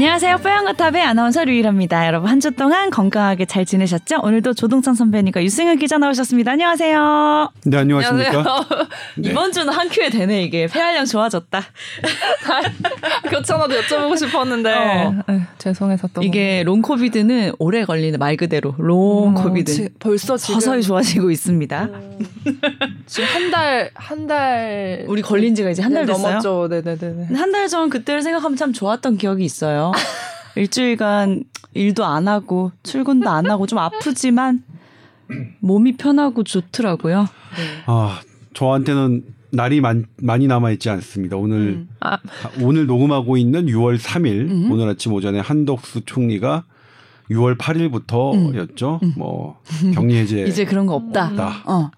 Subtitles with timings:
[0.00, 0.36] 안녕하세요.
[0.42, 2.06] 뽀얀거탑의 아나운서 류이라입니다.
[2.06, 4.20] 여러분 한 주 동안 건강하게 잘 지내셨죠?
[4.22, 6.52] 오늘도 조동찬 선배님과 유승현 기자 나오셨습니다.
[6.52, 7.50] 안녕하세요.
[7.64, 8.66] 네, 안녕하십니까?
[9.16, 9.30] 네.
[9.30, 10.66] 이번 주는 한 큐에 되네 이게.
[10.66, 11.62] 폐활량 좋아졌다.
[13.30, 15.14] 교차나도 여쭤보고 싶었는데 어.
[15.30, 19.72] 에휴, 죄송해서 또 이게 long COVID는 오래 걸리는 말 그대로 long 어, COVID.
[19.72, 21.88] 지- 벌써 지금 서서히 좋아지고 있습니다.
[23.06, 26.26] 지금 한 달 한 달 우리 걸린 지가 이제 한 달 됐어요.
[26.40, 26.68] 넘었죠.
[26.70, 27.28] 네네네.
[27.34, 29.85] 한 달 전 그때를 생각하면 참 좋았던 기억이 있어요.
[30.56, 34.62] 일주일간 일도 안 하고 출근도 안 하고 좀 아프지만
[35.60, 37.26] 몸이 편하고 좋더라고요.
[37.86, 38.20] 아,
[38.54, 41.36] 저한테는 날이 많, 많이 남아 있지 않습니다.
[41.36, 41.88] 오늘 음.
[42.00, 42.18] 아.
[42.60, 44.70] 오늘 녹음하고 있는 6월 3일 음.
[44.70, 46.64] 오늘 아침 오전에 한덕수 총리가
[47.30, 49.18] 6월 8일부터였죠.
[49.18, 49.60] 뭐
[49.94, 50.46] 격리 해제 음.
[50.48, 51.28] 이제 그런 거 없다.
[51.28, 51.62] 없다.
[51.66, 51.90] 어.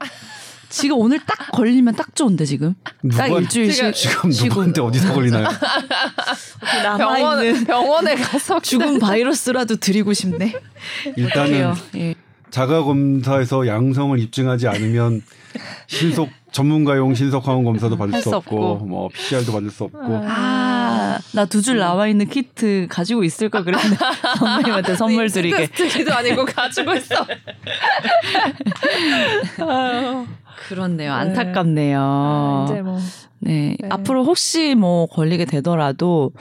[0.69, 2.75] 지금 오늘 딱 걸리면 딱 좋은데 지금.
[2.85, 5.49] 딱 누가- 일주일 지금- 쉬- 지금 누구한테 어디서 걸리나요?
[6.99, 10.55] 병원 남아 있는 병원 에 가서 죽은 바이러스라도 드리고 싶네.
[11.17, 11.75] 일단은.
[11.97, 12.15] 예.
[12.51, 15.23] 자가 검사에서 양성을 입증하지 않으면
[15.87, 18.87] 신속 전문가용 신속 항원 검사도 받을 할수수 없고, 없고.
[18.87, 23.65] 뭐 PCR도 받을 수 없고 아, 나 두 줄 나와 있는 키트 가지고 있을 걸
[23.65, 23.97] 그랬는데
[24.39, 25.67] 선배님한테 선물 드리게.
[25.75, 27.17] 스트도 아니고 가지고 있어.
[30.69, 31.13] 그렇네요.
[31.13, 31.19] 네.
[31.19, 32.67] 안타깝네요.
[32.69, 32.99] 이제 뭐
[33.41, 33.77] 네.
[33.81, 33.89] 네.
[33.89, 36.33] 앞으로 혹시 뭐 걸리게 되더라도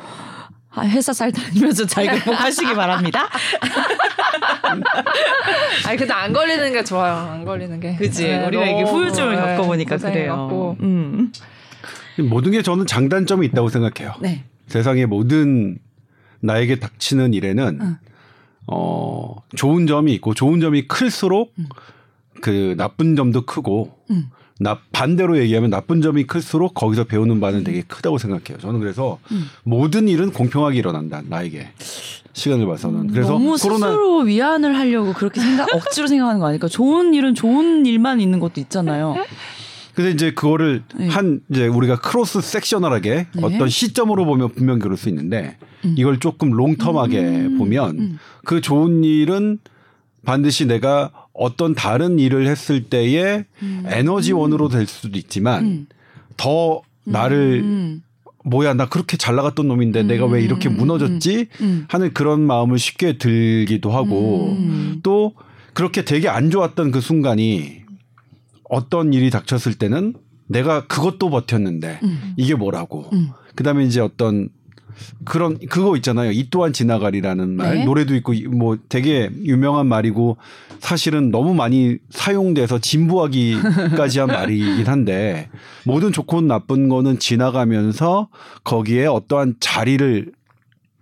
[0.72, 3.28] 아, 회사 잘 다니면서 잘 극복하시기 바랍니다.
[5.88, 7.16] 아니 근데 안 걸리는 게 좋아요.
[7.16, 7.96] 안 걸리는 게.
[7.96, 8.28] 그지?
[8.28, 10.76] 네, 우리가 이게 후유증을 네, 겪어보니까 그래요.
[10.82, 11.32] 음.
[12.30, 14.14] 모든 게 저는 장단점이 있다고 생각해요.
[14.22, 14.44] 네.
[14.68, 15.80] 세상의 모든
[16.42, 17.98] 나에게 닥치는 일에는 응.
[18.68, 21.54] 어 좋은 점이 있고 좋은 점이 클수록
[22.42, 24.30] 그 나쁜 점도 크고 응.
[24.60, 28.58] 나 반대로 얘기하면 나쁜 점이 클수록 거기서 배우는 바는 되게 크다고 생각해요.
[28.60, 29.44] 저는 그래서 응.
[29.64, 31.70] 모든 일은 공평하게 일어난다 나에게
[32.34, 36.68] 시간을 봐서는 그래서 너무 코로나 스스로 위안을 하려고 그렇게 생각 억지로 생각하는 거 아닐까?
[36.68, 39.16] 좋은 일은 좋은 일만 있는 것도 있잖아요.
[39.98, 41.08] 그래서 이제 그거를 네.
[41.08, 43.42] 한 이제 우리가 cross-sectional하게 네.
[43.42, 45.96] 어떤 시점으로 보면 분명 그럴 수 있는데 음.
[45.98, 48.20] 이걸 조금 long-term하게 음, 보면 음.
[48.46, 49.58] 그 좋은 일은
[50.24, 53.46] 반드시 내가 어떤 다른 일을 했을 때의
[53.86, 55.88] 에너지원으로 될 수도 있지만 음.
[56.36, 58.04] 더 나를 음.
[58.44, 61.86] 뭐야 나 그렇게 잘 나갔던 놈인데 내가 왜 이렇게 음, 무너졌지 음.
[61.90, 65.00] 하는 그런 마음을 쉽게 들기도 하고 음.
[65.04, 65.34] 또
[65.74, 67.82] 그렇게 되게 안 좋았던 그 순간이
[68.64, 70.16] 어떤 일이 닥쳤을 때는
[70.48, 72.34] 내가 그것도 버텼는데 음.
[72.38, 73.30] 이게 뭐라고 음.
[73.56, 74.50] 그다음에 이제 어떤
[75.26, 76.32] 그런 그거 있잖아요.
[76.32, 77.86] 이 또한 지나가리라는 말 네.
[77.86, 80.38] 노래도 있고 이- 뭐 되게 유명한 말이고
[80.80, 85.50] 사실은 너무 많이 사용돼서 진부하기까지 한 말이긴 한데
[85.86, 88.30] 모든 좋고 나쁜 거는 지나가면서
[88.64, 90.32] 거기에 어떠한 자리를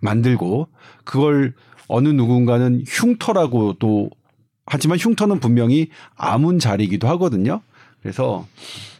[0.00, 0.68] 만들고
[1.04, 1.54] 그걸
[1.88, 4.10] 어느 누군가는 흉터라고도
[4.66, 7.60] 하지만 흉터는 분명히 아문 자리이기도 하거든요.
[8.06, 8.46] 그래서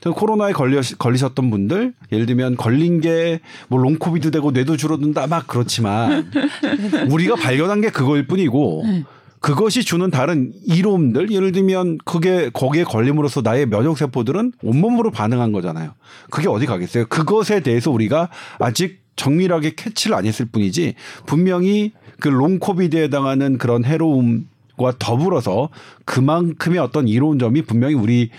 [0.00, 5.26] 저 코로나에 걸려 걸리셨던 분들 예를 들면 걸린 게 뭐 long COVID 되고 뇌도 줄어든다
[5.26, 6.30] 막 그렇지만
[7.10, 9.04] 우리가 발견한 게 그거일 뿐이고 네.
[9.40, 15.92] 그것이 주는 다른 이로움들 예를 들면 그게 거기에 걸림으로써 나의 면역 세포들은 온몸으로 반응한 거잖아요.
[16.30, 17.06] 그게 어디 가겠어요?
[17.06, 18.28] 그것에 대해서 우리가
[18.58, 20.94] 아직 정밀하게 캐치를 안 했을 뿐이지
[21.26, 25.68] 분명히 그 long COVID에 해당하는 그런 해로움과 더불어서
[26.06, 28.30] 그만큼의 어떤 이로운 점이 분명히 우리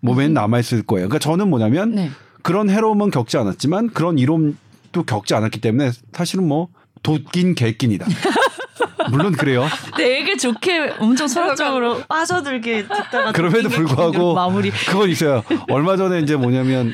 [0.00, 1.08] 몸에 남아 있을 거예요.
[1.08, 2.10] 그러니까 저는 뭐냐면 네.
[2.42, 6.68] 그런 해로움은 겪지 않았지만 그런 이로움도 겪지 않았기 때문에 사실은 뭐
[7.02, 8.06] 도낀 개낀이다.
[9.10, 9.66] 물론 그래요.
[9.96, 14.70] 되게 좋게 엄청 철학적으로 빠져들게 듣다가 그럼에도 불구하고 마무리.
[14.70, 15.42] 그건 있어요.
[15.70, 16.92] 얼마 전에 이제 뭐냐면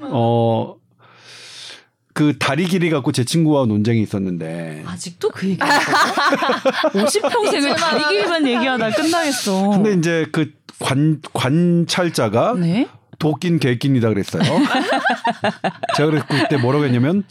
[0.00, 0.76] 어.
[2.12, 8.90] 그 다리 길이 갖고 제 친구와 논쟁이 있었는데 아직도 그 얘기 50평생을 다리 길만 얘기하다
[8.90, 9.70] 끝나겠어.
[9.70, 12.88] 근데 이제 그 관, 관찰자가 네.
[13.18, 14.42] 도낀 개낀이다 그랬어요.
[15.96, 17.22] 제가 그랬 그때 뭐라고 했냐면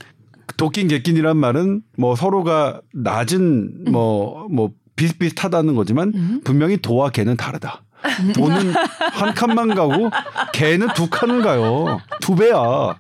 [0.58, 6.42] 도낀 개낀이란 말은 뭐 서로가 낮은 뭐뭐 비슷비슷하다는 거지만 음.
[6.44, 7.84] 분명히 도와 개는 다르다.
[8.34, 8.74] 도는
[9.12, 10.10] 한 칸만 가고
[10.54, 12.00] 개는 두 칸을 가요.
[12.22, 12.98] 두 배야.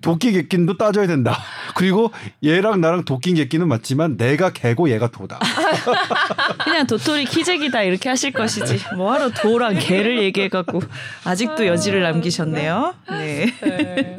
[0.00, 1.36] 도끼 개낀도 따져야 된다.
[1.74, 2.10] 그리고
[2.44, 5.38] 얘랑 나랑 도끼 개끼는 맞지만 내가 개고 얘가 도다.
[6.64, 8.80] 그냥 도토리 키재기다 이렇게 하실 것이지.
[8.96, 10.80] 뭐하러 도랑 개를 얘기해갖고
[11.24, 12.94] 아직도 여지를 남기셨네요.
[13.10, 13.46] 네.
[13.62, 14.16] 네.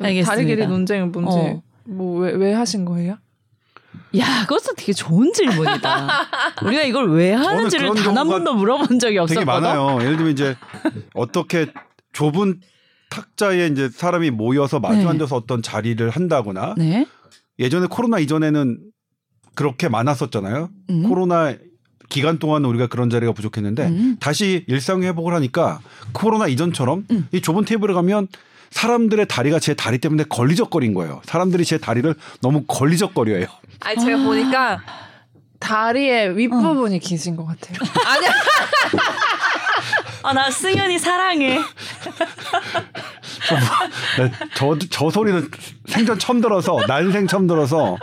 [0.00, 0.24] 알겠습니다.
[0.24, 1.62] 다리 길이 논쟁은 뭔지 어.
[1.86, 3.18] 뭐왜 왜 하신 거예요?
[4.16, 6.08] 야, 그것도 되게 좋은 질문이다.
[6.64, 9.44] 우리가 이걸 왜 하는지를 단 한 번도 물어본 적이 없었거든.
[9.44, 9.98] 되게 많아요.
[10.02, 10.56] 예를 들면 이제
[11.14, 11.66] 어떻게
[12.12, 12.60] 좁은
[13.14, 15.06] 탁자에 이제 사람이 모여서 마주 네.
[15.06, 17.06] 앉아서 어떤 자리를 한다거나 네.
[17.60, 18.78] 예전에 코로나 이전에는
[19.54, 20.70] 그렇게 많았었잖아요.
[20.90, 21.08] 음.
[21.08, 21.54] 코로나
[22.08, 24.16] 기간 동안 우리가 그런 자리가 부족했는데 음.
[24.18, 25.80] 다시 일상 회복을 하니까
[26.12, 27.28] 코로나 이전처럼 음.
[27.30, 28.26] 이 좁은 테이블에 가면
[28.70, 31.22] 사람들의 다리가 제 다리 때문에 걸리적거린 거예요.
[31.24, 33.46] 사람들이 제 다리를 너무 걸리적거려요.
[33.80, 34.82] 아니 제가 보니까
[35.60, 37.78] 다리의 윗부분이 기신 것 같아요.
[38.04, 38.30] 아니야.
[40.24, 41.58] 아, 나 승현이 사랑해.
[44.18, 45.48] 네, 저, 저 소리는
[45.86, 47.96] 생전 처음 들어서 난생 처음 들어서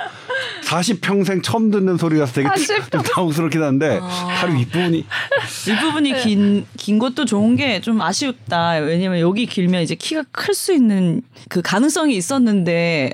[0.65, 2.91] 40평생 처음 듣는 소리라서 되게 40평.
[2.91, 3.99] 좀 당황스럽긴 한데
[4.39, 8.73] 다리 윗부분이 이 부분이 긴, 긴 것도 좋은 게 좀 아쉽다.
[8.73, 13.11] 왜냐면 여기 길면 이제 키가 클 수 있는 그 가능성이 있었는데,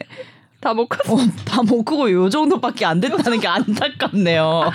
[0.60, 1.14] 다못 컸어.
[1.16, 4.72] 어, 다못 크고 요 정도밖에 안 됐다는 게 안타깝네요.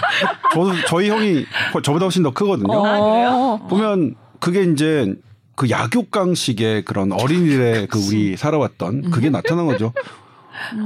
[0.55, 1.45] 저도 저희 형이
[1.83, 2.73] 저보다 훨씬 더 크거든요.
[2.73, 3.67] 어.
[3.69, 5.15] 보면 그게 이제
[5.55, 9.93] 그 약육강식의 그런 어린이들의 그 우리 살아왔던 그게 나타난 거죠.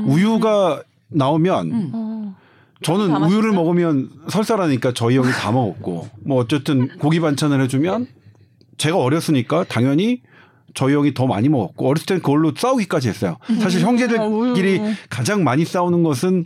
[0.05, 1.91] 우유가 나오면 음.
[1.95, 2.37] 어.
[2.83, 8.07] 저는 다 우유를 먹으면 설사라니까 저희 형이 다 먹었고 뭐 어쨌든 고기 반찬을 해주면
[8.77, 10.21] 제가 어렸으니까 당연히
[10.75, 13.39] 저희 형이 더 많이 먹었고 어렸을 땐 그걸로 싸우기까지 했어요.
[13.59, 16.45] 사실 형제들끼리 가장 많이 싸우는 것은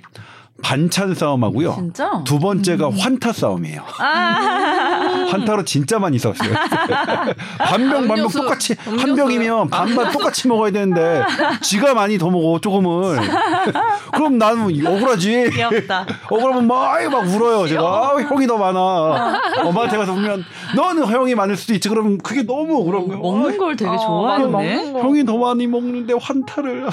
[0.62, 1.74] 반찬 싸움하고요.
[1.74, 2.22] 진짜?
[2.24, 3.82] 두 번째가 환타 싸움이에요.
[3.98, 6.52] 아, 환타로 진짜 많이 싸웠어요.
[7.58, 9.16] 반병 반병 음료수, 똑같이 한 음료수.
[9.16, 11.22] 병이면 반반 똑같이 먹어야 되는데
[11.62, 13.18] 지가 많이 더 먹어 조금을.
[14.12, 15.50] 그럼 나는 억울하지.
[15.50, 16.06] 귀엽다.
[16.30, 17.66] 억울하면 막, 막 울어요.
[17.66, 19.40] 제가 아, 형이 더 많아.
[19.64, 20.44] 엄마한테 가서 보면
[20.76, 21.88] 너는 형이 많을 수도 있지.
[21.88, 23.20] 그러면 그게 너무 억울한 거예요.
[23.22, 25.00] 먹는 걸 되게 어, 먹는 거.
[25.00, 26.88] 형이 더 많이 먹는데 환타를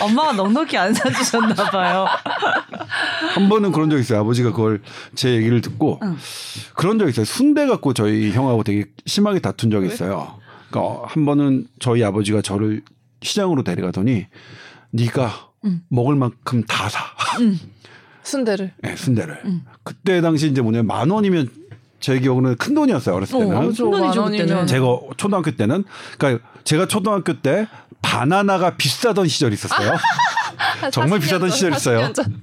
[0.00, 2.06] 엄마가 넉넉히 안 사주셨나 봐요.
[3.34, 4.20] 한 번은 그런 적 있어요.
[4.20, 4.80] 아버지가 그걸
[5.14, 6.16] 제 얘기를 듣고 응.
[6.74, 7.24] 그런 적 있어요.
[7.24, 10.38] 순대 갖고 저희 형하고 되게 심하게 다툰 적이 있어요.
[10.70, 12.82] 그러니까 한 번은 저희 아버지가 저를
[13.22, 14.26] 시장으로 데려가더니
[14.90, 15.82] 네가 응.
[15.88, 17.00] 먹을 만큼 다 사.
[18.22, 18.72] 순대를.
[18.82, 19.40] 네, 순대를.
[19.46, 19.62] 응.
[19.82, 21.48] 그때 당시 이제 뭐냐면 만 원이면
[22.00, 23.16] 제 기억으로는 큰 돈이었어요.
[23.16, 23.56] 어렸을 때는.
[23.56, 23.60] 어.
[23.60, 24.66] 큰 돈이죠, 만 그때는.
[24.66, 24.86] 제가
[25.16, 25.84] 초등학교 때는
[26.18, 27.66] 그러니까 제가 초등학교 때
[28.02, 29.92] 바나나가 비싸던 시절이 있었어요.
[30.92, 32.00] 정말 40년 비싸던 전, 시절 있어요.
[32.00, 32.42] 40년 전.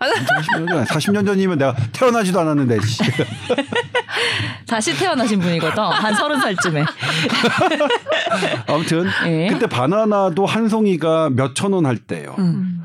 [0.00, 2.80] 40년 전, 40년 전이면 내가 태어나지도 않았는데.
[2.80, 3.02] 씨.
[4.66, 5.82] 다시 태어나신 분이거든.
[5.82, 6.84] 한 서른 살쯤에.
[8.66, 9.48] 아무튼 예.
[9.48, 12.34] 그때 바나나도 한 송이가 몇 천 원 할 때예요.
[12.38, 12.82] 음.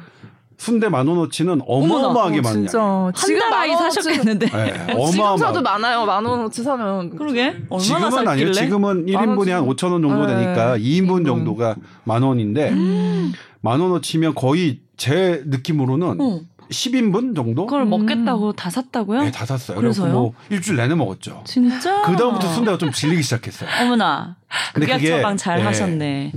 [0.59, 3.11] 순대 만 원어치는 어마어마하게 많은 양이에요.
[3.15, 3.43] 진짜.
[3.45, 4.45] 한달 아이 사셨겠는데.
[4.47, 5.37] 네, 어, 지금.
[5.37, 6.03] 사도 많아요.
[6.05, 7.15] 만 원어치 사면.
[7.15, 7.55] 그러게.
[7.69, 8.27] 얼마나 지금은?
[8.27, 8.53] 아니에요.
[8.53, 10.33] 지금은 1인분이 한원 5천 원 정도 네.
[10.35, 11.25] 되니까 2인분 음.
[11.25, 11.75] 정도가
[12.05, 13.33] 만 원인데 음.
[13.67, 16.39] 만 원어치면 거의 제 느낌으로는 어.
[16.71, 17.65] 10인분 정도?
[17.65, 17.89] 그걸 음.
[17.89, 19.23] 먹겠다고 다 샀다고요?
[19.23, 19.77] 네, 다 샀어요.
[19.77, 20.03] 그래서요?
[20.05, 21.41] 그래서 뭐 일주일 내내 먹었죠.
[21.45, 22.01] 진짜?
[22.03, 23.69] 그 다음부터 순대가 좀 질리기 시작했어요.
[23.81, 24.37] 어머나.
[24.73, 25.63] 근데 그게- 처방 잘 예.
[25.63, 26.31] 하셨네.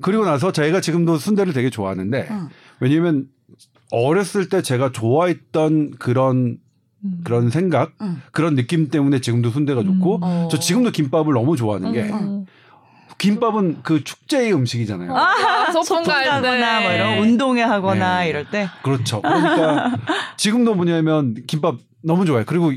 [0.00, 2.48] 그리고 나서 저희가 지금도 순대를 되게 좋아하는데 응.
[2.80, 3.28] 왜냐면
[3.92, 6.58] 어렸을 때 제가 좋아했던 그런
[7.22, 8.20] 그런 생각 응.
[8.32, 10.20] 그런 느낌 때문에 지금도 순대가 좋고 음.
[10.24, 10.48] 어.
[10.50, 12.46] 저 지금도 김밥을 너무 좋아하는 게 응, 응.
[13.18, 15.12] 김밥은 그 축제의 음식이잖아요.
[15.80, 16.84] 아, 소풍 소풍 갈 가거나 때.
[16.84, 18.28] 뭐 이런 운동회 하거나 네.
[18.28, 18.68] 이럴 때.
[18.82, 19.20] 그렇죠.
[19.22, 19.96] 그러니까
[20.36, 22.44] 지금도 뭐냐면 김밥 너무 좋아요.
[22.46, 22.72] 그리고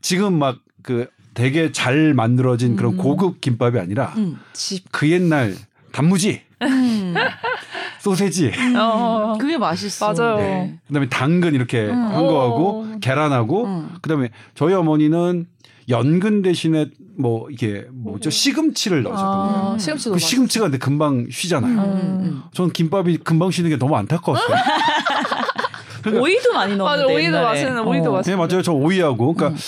[0.00, 2.96] 지금 막 그 되게 잘 만들어진 그런 음.
[2.96, 4.40] 고급 김밥이 아니라 음.
[4.54, 4.90] 집.
[4.90, 5.54] 그 옛날
[5.92, 7.14] 단무지, 음.
[8.00, 9.36] 소세지, 어.
[9.38, 10.14] 그게 맛있어.
[10.14, 10.36] 맞아요.
[10.38, 10.78] 네.
[10.86, 11.92] 그다음에 당근 이렇게 음.
[11.92, 12.98] 한 거하고 어.
[13.02, 13.90] 계란하고 음.
[14.00, 15.46] 그다음에 저희 어머니는
[15.88, 19.74] 연근 대신에 뭐 이게 뭐죠 시금치를 넣으셨거든요.
[19.74, 21.80] 아, 시금치도 그 시금치가 근데 금방 쉬잖아요.
[21.80, 22.42] 음, 음.
[22.52, 24.48] 저는 김밥이 금방 쉬는 게 너무 안타까웠어요.
[26.02, 27.44] 그러니까 오이도 많이 맞아, 넣었는데 오이도 옛날에.
[27.44, 28.12] 맛있는, 오이도 어.
[28.12, 28.38] 맛있는.
[28.38, 28.62] 네 맞아요.
[28.62, 29.58] 저 오이하고 그러니까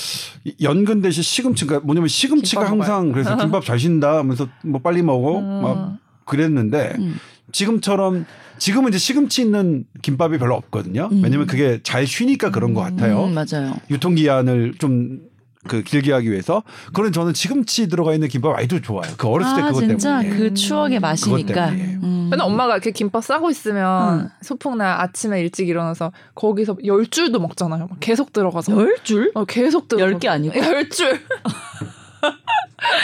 [0.63, 5.63] 연근 대신 시금치가 뭐냐면 시금치가 항상 그래서 김밥 잘 쉰다 하면서 뭐 빨리 먹어 음.
[5.63, 7.19] 막 그랬는데 음.
[7.53, 8.27] 지금처럼
[8.59, 11.09] 지금은 이제 시금치 있는 김밥이 별로 없거든요.
[11.11, 11.23] 음.
[11.25, 13.25] 왜냐면 그게 잘 쉬니까 그런 것 같아요.
[13.25, 13.75] 음, 맞아요.
[13.91, 15.30] 유통기한을 좀
[15.69, 16.63] 그 길게 하기 위해서.
[16.95, 19.11] 그런 저는 시금치 들어가 있는 김밥 아직도 좋아요.
[19.17, 20.39] 그 어렸을 때아 그것 진짜 때문에.
[20.39, 21.69] 그 추억의 맛이니까.
[21.69, 22.29] 음.
[22.31, 24.29] 맨날 엄마가 이렇게 김밥 싸고 있으면 응.
[24.41, 27.89] 소풍날 아침에 일찍 일어나서 거기서 열 줄도 먹잖아요.
[27.89, 28.73] 막 계속 들어가서.
[28.81, 29.31] 열 줄?
[29.35, 30.01] 어, 계속 들어.
[30.01, 30.57] 열개 아니고?
[30.59, 31.21] 열 줄.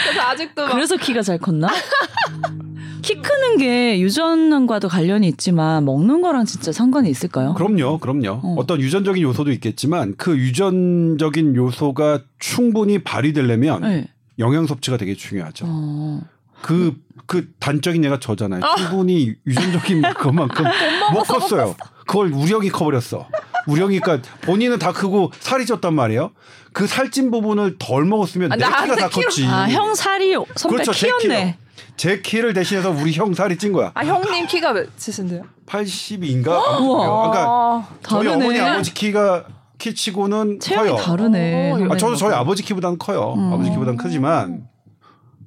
[0.05, 1.69] 그래서 아직도 막 그래서 키가 잘 컸나?
[3.07, 7.55] 키 크는 게 유전과도 관련이 있지만 먹는 거랑 진짜 상관이 있을까요?
[7.55, 8.41] 그럼요, 그럼요.
[8.43, 8.57] 어.
[8.59, 8.67] 어.
[8.67, 14.09] 떤 유전적인 요소도 있겠지만 그 유전적인 요소가 충분히 발휘되려면 네.
[14.41, 15.67] 영양 섭취가 되게 중요하죠.
[15.69, 16.21] 어.
[16.63, 16.97] 그,
[17.27, 18.61] 그 단적인 얘가 저잖아요.
[18.77, 20.65] 충분히 유전적인 그만큼
[21.13, 21.77] 못 컸어요.
[22.09, 23.29] 그걸 우리 형이 커버렸어.
[23.69, 26.33] 우리 형이니까 본인은 다 크고 살이 쪘단 말이에요.
[26.73, 29.47] 그 살찐 부분을 덜 먹었으면 아, 내 키가 다 키로- 컸지.
[29.47, 31.59] 아, 형 살이 손빼 그렇죠, 제 키였네.
[31.97, 33.91] 제 키를 대신해서 우리 형 살이 찐 거야.
[33.95, 35.43] 아 형님 키가 몇이신데요?
[35.67, 36.81] 82인가?
[36.81, 37.29] 우와.
[37.31, 38.45] 그러니까 아, 저희 다르네.
[38.45, 39.45] 어머니 아버지 키가
[39.79, 40.99] 키치고는 체형이 커요.
[41.01, 41.73] 다르네.
[41.73, 42.17] 어, 아, 저도.
[42.17, 43.35] 저희 아버지 키보다는 커요.
[43.37, 43.53] 음.
[43.53, 44.69] 아버지 키보다는 크지만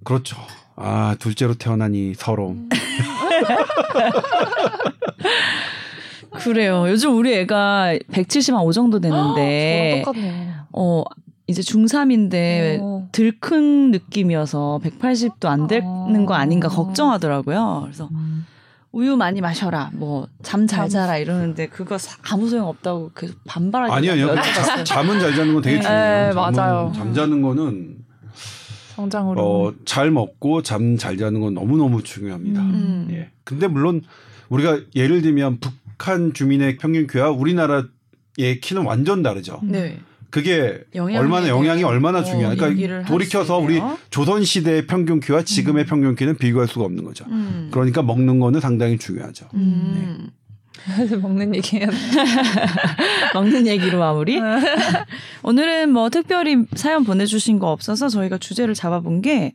[0.04, 0.38] 그렇죠.
[0.76, 2.70] 아 둘째로 태어나니 서러움.
[6.40, 6.86] 그래요.
[6.90, 10.54] 요즘 우리 애가 170한 5 정도 되는데 똑같네요.
[10.72, 11.04] 어
[11.50, 13.10] 이제 중3인데 어.
[13.12, 16.72] 들큰 느낌이어서 180도 안 되는 거 아닌가 어.
[16.72, 17.82] 걱정하더라고요.
[17.86, 18.08] 그래서
[18.92, 19.90] 우유 많이 마셔라.
[19.94, 20.90] 뭐 잠잘 잠.
[20.90, 24.36] 자라 이러는데 그거 사- 아무 소용 없다고 계속 반발하고 아니요, 아니요.
[24.84, 25.82] 잠은 잘 자는 건 되게 네.
[25.82, 26.28] 중요해요.
[26.30, 26.92] 네, 맞아요.
[26.96, 27.98] 잠 자는 거는
[28.96, 29.42] 성장으로.
[29.42, 32.62] 어, 잘 먹고 잠 잘 자는 건 너무 너무 중요합니다.
[32.62, 33.08] 음.
[33.12, 33.30] 예.
[33.44, 34.02] 근데 물론
[34.50, 39.60] 우리가 예를 들면 북한 주민의 평균 키와 우리나라의 키는 완전 다르죠.
[39.64, 40.00] 네.
[40.30, 42.22] 그게 얼마나 영향이 얼마나 어.
[42.22, 43.82] 얘기를 그러니까 할 돌이켜서 수 우리.
[44.10, 47.26] 조선 시대의 평균 키와 지금의 평균 키는 비교할 수가 없는 거죠.
[47.30, 47.70] 음.
[47.72, 49.48] 그러니까 먹는 거는 상당히 중요하죠.
[49.56, 50.30] 음.
[51.22, 51.96] 먹는 얘기해야 돼.
[53.34, 54.40] 먹는 얘기로 마무리.
[55.44, 59.52] 오늘은 뭐 특별히 사연 보내주신 거 없어서 저희가 주제를 잡아본 게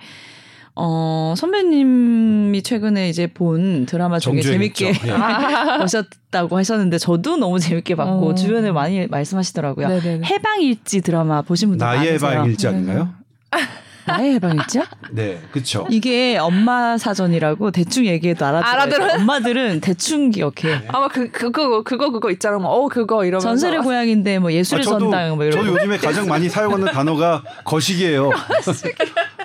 [0.76, 4.93] 어, 선배님이 최근에 이제 본 드라마 중에 재밌게.
[5.07, 5.11] 예.
[5.12, 5.78] 아.
[5.85, 8.35] 보셨다고 하셨는데 저도 너무 재밌게 봤고 어.
[8.35, 9.88] 주변에 많이 말씀하시더라고요.
[9.88, 10.26] 네네네.
[10.26, 12.31] 해방일지 드라마 보신 분들 나의 많으세요.
[12.31, 13.14] 해방일지 아닌가요?
[14.07, 14.83] 나의 해방일지요?
[15.12, 15.87] 네, 그렇죠.
[15.88, 19.12] 이게 엄마 사전이라고 대충 얘기해도 알아들어요.
[19.23, 20.83] 엄마들은 대충 기억해.
[20.88, 22.59] 아마 그 그거 그거 그거 있잖아.
[22.59, 23.49] 뭐, 어 그거 이러면서.
[23.49, 25.78] 전설의 고향인데 뭐 예술의 아, 저도, 전당 뭐 이런 저도 거.
[25.81, 28.31] 요즘에 가장 많이 사용하는 단어가 거시기예요.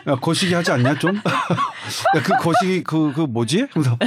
[0.09, 1.15] 야, 거시기 하지 않냐 좀?
[1.23, 3.67] 야, 그 거시기 그그 뭐지?
[3.71, 3.97] 그래서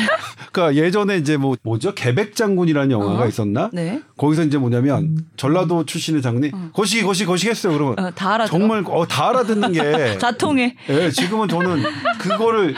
[0.51, 1.95] 그러니까 예전에 이제 뭐 뭐죠?
[1.95, 3.29] 개백 장군이라는 영화가 어?
[3.29, 3.71] 있었나?
[3.73, 4.03] 네.
[4.17, 6.71] 거기서 이제 뭐냐면 전라도 출신의 장군이 어.
[6.73, 7.73] 거시기 거시기 거시기 했어요.
[7.73, 8.59] 그러면 어, 다 알아들어.
[8.59, 10.77] 정말 어, 다 알아듣는 게 다 통해.
[10.89, 11.83] 예, 지금은 저는
[12.19, 12.75] 그거를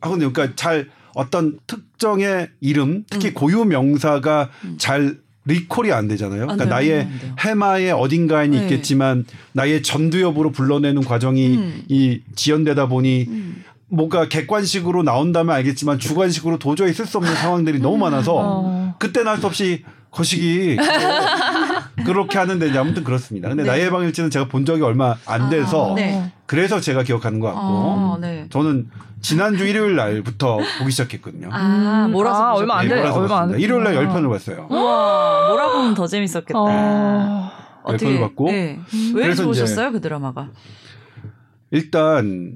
[0.00, 0.32] 하거든요.
[0.32, 3.34] 그러니까 잘 어떤 특정의 이름, 특히 음.
[3.34, 6.42] 고유 명사가 잘 리콜이 안 되잖아요.
[6.42, 7.08] 안 그러니까 나의.
[7.40, 8.64] 해마의 어딘가에는 네.
[8.64, 11.82] 있겠지만 나의 전두엽으로 불러내는 과정이 음.
[11.88, 13.64] 이 지연되다 보니 음.
[13.88, 18.94] 뭔가 객관식으로 나온다면 알겠지만 주관식으로 도저히 쓸 수 없는 상황들이 너무 많아서 어.
[18.98, 20.76] 그때는 할수 없이 거시기
[22.04, 23.48] 그렇게 하는데 이제 아무튼 그렇습니다.
[23.48, 23.68] 근데 네.
[23.68, 25.94] 나의 해방일지는 제가 본 적이 얼마 안 돼서 어.
[25.94, 26.32] 네.
[26.46, 28.46] 그래서 제가 기억하는 것 같고 아, 네.
[28.50, 28.88] 저는
[29.20, 31.48] 지난주 일요일 날부터 보기 시작했거든요.
[31.50, 32.12] 아, 음.
[32.12, 32.54] 몰아서 아.
[32.54, 33.00] 얼마 안 네, 돼.
[33.00, 33.58] 몰아서 얼마 안.
[33.58, 34.66] 일요일 날 10편을 봤어요.
[34.70, 36.58] 우와, 뭐라 보면 더 재밌었겠다.
[36.58, 37.50] 어.
[37.88, 38.50] 열 편을 봤고.
[38.50, 38.78] 네.
[39.14, 40.50] 왜 좋으셨어요 그 드라마가?
[41.70, 42.52] 일단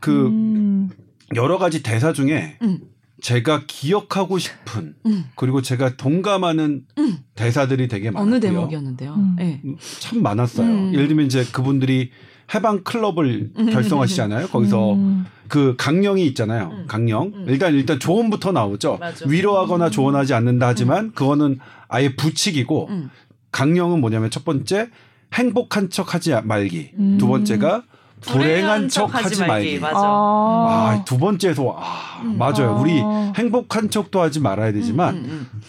[0.00, 0.90] 그 음.
[1.34, 2.78] 여러 가지 대사 중에 음.
[3.24, 5.24] 제가 기억하고 싶은 음.
[5.34, 7.18] 그리고 제가 동감하는 음.
[7.34, 8.34] 대사들이 되게 많았고요.
[8.34, 9.14] 어느 대목이었는데요?
[9.14, 9.36] 음.
[9.38, 9.62] 네.
[10.00, 10.66] 참 많았어요.
[10.66, 10.92] 음.
[10.92, 12.10] 예를 들면 이제 그분들이
[12.54, 14.48] 해방 클럽을 결성하시잖아요.
[14.48, 15.24] 거기서 음.
[15.48, 16.68] 그 강령이 있잖아요.
[16.70, 16.84] 음.
[16.86, 17.32] 강령.
[17.34, 17.46] 음.
[17.48, 18.98] 일단 일단 조언부터 나오죠.
[19.00, 19.24] 맞아.
[19.26, 23.08] 위로하거나 조언하지 않는다 하지만 그거는 아예 부칙이고 음.
[23.52, 24.90] 강령은 뭐냐면 첫 번째
[25.32, 26.90] 행복한 척하지 말기.
[26.98, 27.16] 음.
[27.16, 27.84] 두 번째가
[28.26, 29.78] 불행한 척 하지 말기.
[29.78, 29.98] 맞아.
[29.98, 30.90] 아.
[30.94, 32.38] 아, 두 번째에서 아, 음.
[32.38, 32.78] 맞아요.
[32.80, 33.32] 우리 아.
[33.36, 35.60] 행복한 척도 하지 말아야 되지만 음, 음, 음.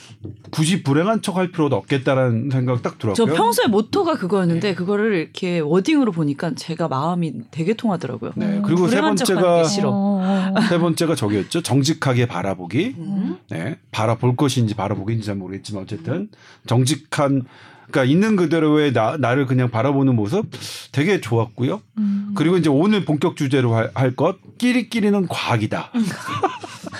[0.51, 3.35] 굳이 불행한 척 할 필요도 없겠다라는 생각 딱저 들었고요.
[3.35, 4.75] 평소에 모토가 그거였는데 네.
[4.75, 8.31] 그거를 이렇게 워딩으로 보니까 제가 마음이 되게 통하더라고요.
[8.35, 8.61] 네.
[8.63, 9.63] 그리고 세 번째가.
[9.85, 10.53] 어.
[10.69, 11.61] 세 번째가 저기였죠.
[11.61, 12.95] 정직하게 바라보기.
[12.97, 13.37] 음.
[13.49, 13.77] 네.
[13.91, 16.29] 바라볼 것인지 바라보기인지 잘 모르겠지만 어쨌든
[16.67, 17.43] 정직한
[17.89, 20.45] 그러니까 있는 그대로의 나, 나를 그냥 바라보는 모습
[20.91, 21.81] 되게 좋았고요.
[21.97, 22.31] 음.
[22.35, 25.91] 그리고 이제 오늘 본격 주제로 할, 할 것 끼리끼리는 과학이다.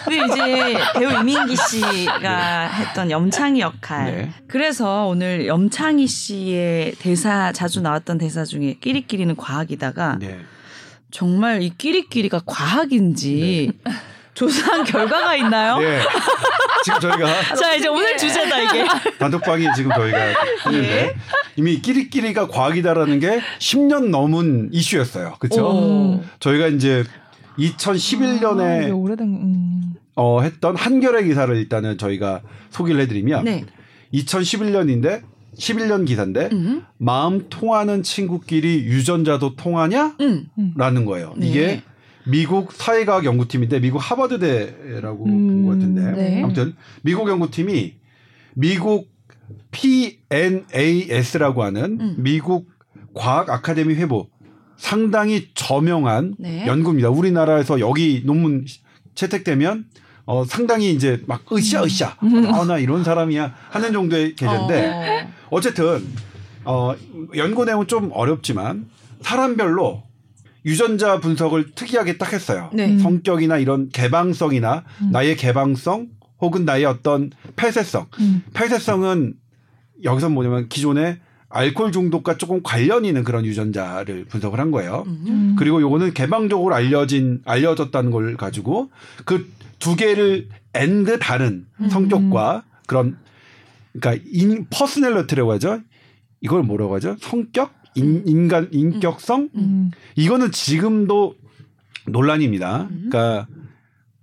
[0.04, 4.06] 그게 이제 배우 이민기 씨가 했던 염창희 역할.
[4.06, 4.32] 네.
[4.48, 10.40] 그래서 오늘 염창희 씨의 대사 자주 나왔던 대사 중에 끼리끼리는 과학이다가 네.
[11.12, 13.72] 정말 이 끼리끼리가 과학인지
[14.36, 15.80] 조사한 결과가 있나요?
[15.80, 16.02] 네.
[16.84, 17.26] 지금 저희가
[17.56, 18.86] 자 이제 오늘 주제다 이게.
[19.18, 20.18] 단톡방에 지금 저희가
[20.66, 21.16] 했는데 예.
[21.56, 25.36] 이미 끼리끼리가 과학이다라는 게 10년 넘은 이슈였어요.
[25.40, 25.66] 그렇죠?
[25.66, 26.24] 오.
[26.40, 29.94] 저희가 이제 아, 이게 2011년에 오래된 음.
[30.16, 33.66] 어, 했던 한겨레 기사를 일단은 저희가 소개를 해드리면 네.
[34.14, 35.24] 2011년인데
[35.58, 36.84] 11년 기사인데 음.
[36.98, 40.16] 마음 통하는 친구끼리 유전자도 통하냐?
[40.20, 40.48] 음.
[40.76, 41.34] 라는 거예요.
[41.38, 41.48] 네.
[41.48, 41.82] 이게
[42.28, 46.44] 미국 사회과학 연구팀인데 미국 하버드대라고 음, 본것 같은데 네.
[46.44, 47.96] 아무튼 미국 연구팀이
[48.56, 49.10] 미국
[49.72, 52.16] PNAS라고 하는 음.
[52.18, 52.70] 미국
[53.14, 54.28] 과학 아카데미 회보
[54.78, 56.66] 상당히 저명한 네.
[56.68, 57.10] 연구입니다.
[57.10, 58.66] 우리나라에서 여기 논문
[59.14, 59.86] 채택되면
[60.26, 62.18] 어 상당히 이제 막 으쌰 으쌰
[62.60, 65.34] 어나 이런 사람이야 하는 정도의 계제인데 어.
[65.52, 66.06] 어쨌든
[66.66, 66.96] 어
[67.36, 68.90] 연구 내용은 좀 어렵지만
[69.22, 70.04] 사람별로
[70.66, 72.70] 유전자 분석을 특이하게 딱 했어요.
[72.74, 72.90] 네.
[72.92, 73.00] 음.
[73.00, 75.12] 성격이나 이런 개방성이나 음.
[75.12, 76.08] 나의 개방성
[76.42, 78.08] 혹은 나의 어떤 폐쇄성.
[78.20, 78.44] 음.
[78.54, 79.36] 폐쇄성은
[80.04, 81.20] 여기서 뭐냐면 기존에
[81.50, 85.04] 알코올 중독과 조금 관련 있는 그런 유전자를 분석을 한 거예요.
[85.08, 85.56] 음.
[85.58, 88.90] 그리고 요거는 개방적으로 알려진 알려졌다는 걸 가지고
[89.24, 91.90] 그 두 개를 and 다른 음.
[91.90, 93.18] 성격과 그런
[93.94, 95.82] 그러니까 인 personality라고 하죠.
[96.42, 97.16] 이걸 뭐라고 하죠?
[97.20, 99.92] 성격, 인, 인간 인격성 음.
[100.16, 101.36] 이거는 지금도
[102.08, 102.88] 논란입니다.
[102.90, 103.48] 그러니까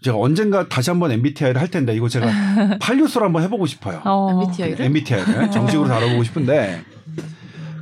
[0.03, 2.27] 제가 언젠가 다시 한번 MBTI를 할 텐데 이거 제가
[2.81, 4.03] 팔뉴스로 한번 해보고 싶어요.
[4.05, 4.43] 어.
[4.43, 6.83] MBTI를 MBTI를 정식으로 다뤄보고 싶은데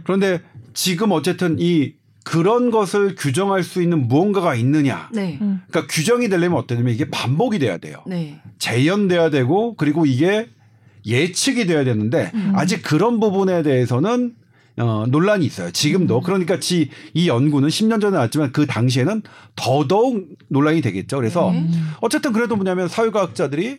[0.04, 0.40] 그런데
[0.74, 5.08] 지금 어쨌든 이 그런 것을 규정할 수 있는 무언가가 있느냐.
[5.12, 5.38] 네.
[5.40, 5.62] 음.
[5.68, 8.02] 그러니까 규정이 되려면 어떠냐면 이게 반복이 돼야 돼요.
[8.06, 8.40] 네.
[8.58, 10.48] 재현돼야 되고 그리고 이게
[11.06, 12.52] 예측이 돼야 되는데 음.
[12.54, 14.34] 아직 그런 부분에 대해서는
[14.80, 15.70] 어, 논란이 있어요.
[15.70, 16.18] 지금도.
[16.18, 16.22] 음.
[16.22, 19.22] 그러니까 지, 이 연구는 10년 전에 나왔지만 그 당시에는
[19.56, 21.16] 더더욱 논란이 되겠죠.
[21.16, 21.68] 그래서 네.
[22.00, 23.78] 어쨌든 그래도 뭐냐면 사회과학자들이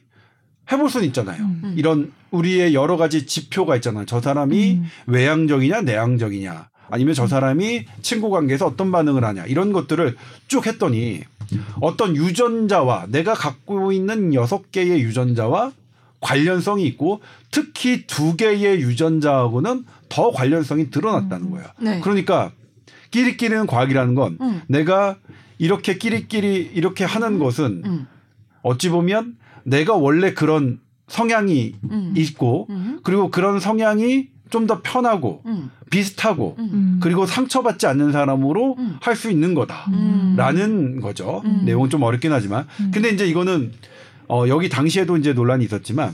[0.71, 1.43] 해볼 수는 있잖아요.
[1.43, 1.73] 음.
[1.77, 4.05] 이런 우리의 여러 가지 지표가 있잖아요.
[4.05, 4.85] 저 사람이 음.
[5.07, 10.15] 외향적이냐 내향적이냐 아니면 저 사람이 친구 관계에서 어떤 반응을 하냐 이런 것들을
[10.47, 11.21] 쭉 했더니
[11.79, 15.71] 어떤 유전자와 내가 갖고 있는 여섯 개의 유전자와
[16.19, 21.67] 관련성이 있고 특히 두 개의 유전자하고는 더 관련성이 드러났다는 거예요.
[21.79, 22.01] 네.
[22.01, 22.51] 그러니까
[23.11, 24.61] 끼리끼리는 과학이라는 건 음.
[24.67, 25.17] 내가
[25.57, 28.07] 이렇게 끼리끼리 이렇게 하는 것은 음.
[28.61, 32.13] 어찌 보면 내가 원래 그런 성향이 음.
[32.15, 32.99] 있고 음.
[33.03, 35.71] 그리고 그런 성향이 좀 더 편하고 음.
[35.89, 36.99] 비슷하고 음.
[37.01, 38.97] 그리고 상처받지 않는 사람으로 음.
[39.01, 39.85] 할수 있는 거다.
[39.87, 40.35] 음.
[40.37, 41.41] 라는 거죠.
[41.45, 41.63] 음.
[41.65, 42.67] 내용은 좀 어렵긴 하지만.
[42.79, 42.91] 음.
[42.93, 43.71] 근데 이제 이거는
[44.27, 46.13] 어 여기 당시에도 이제 논란이 있었지만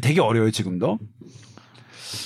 [0.00, 0.98] 되게 어려워요, 지금도.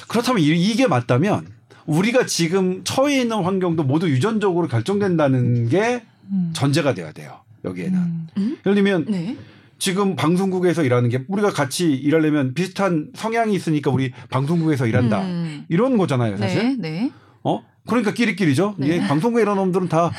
[0.08, 1.46] 그렇다면 이- 이게 맞다면
[1.86, 6.50] 우리가 지금 처해 있는 환경도 모두 유전적으로 결정된다는 게 음.
[6.54, 7.40] 전제가 돼야 돼요.
[7.64, 7.98] 여기에는.
[8.36, 8.56] 음.
[8.64, 9.36] 예를 들면 네.
[9.78, 15.22] 지금 방송국에서 일하는 게 우리가 같이 일하려면 비슷한 성향이 있으니까 우리 방송국에서 일한다.
[15.22, 15.64] 음.
[15.68, 16.78] 이런 거잖아요, 사실.
[16.78, 16.90] 네.
[16.90, 17.10] 네.
[17.42, 17.62] 어?
[17.86, 18.74] 그러니까 끼리끼리죠.
[18.78, 18.86] 네.
[18.86, 20.12] 이게 방송국에 이런 놈들은 다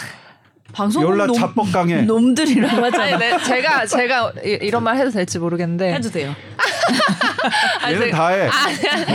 [0.74, 2.02] 방송 연락 자뻑 강해.
[2.02, 3.18] 놈들이라고 아니, 하잖아.
[3.18, 6.34] 네, 제가 제가 이- 이런 말 해도 될지 모르겠는데 해도 돼요.
[7.82, 8.50] 아니, 얘는 제가- 다 해.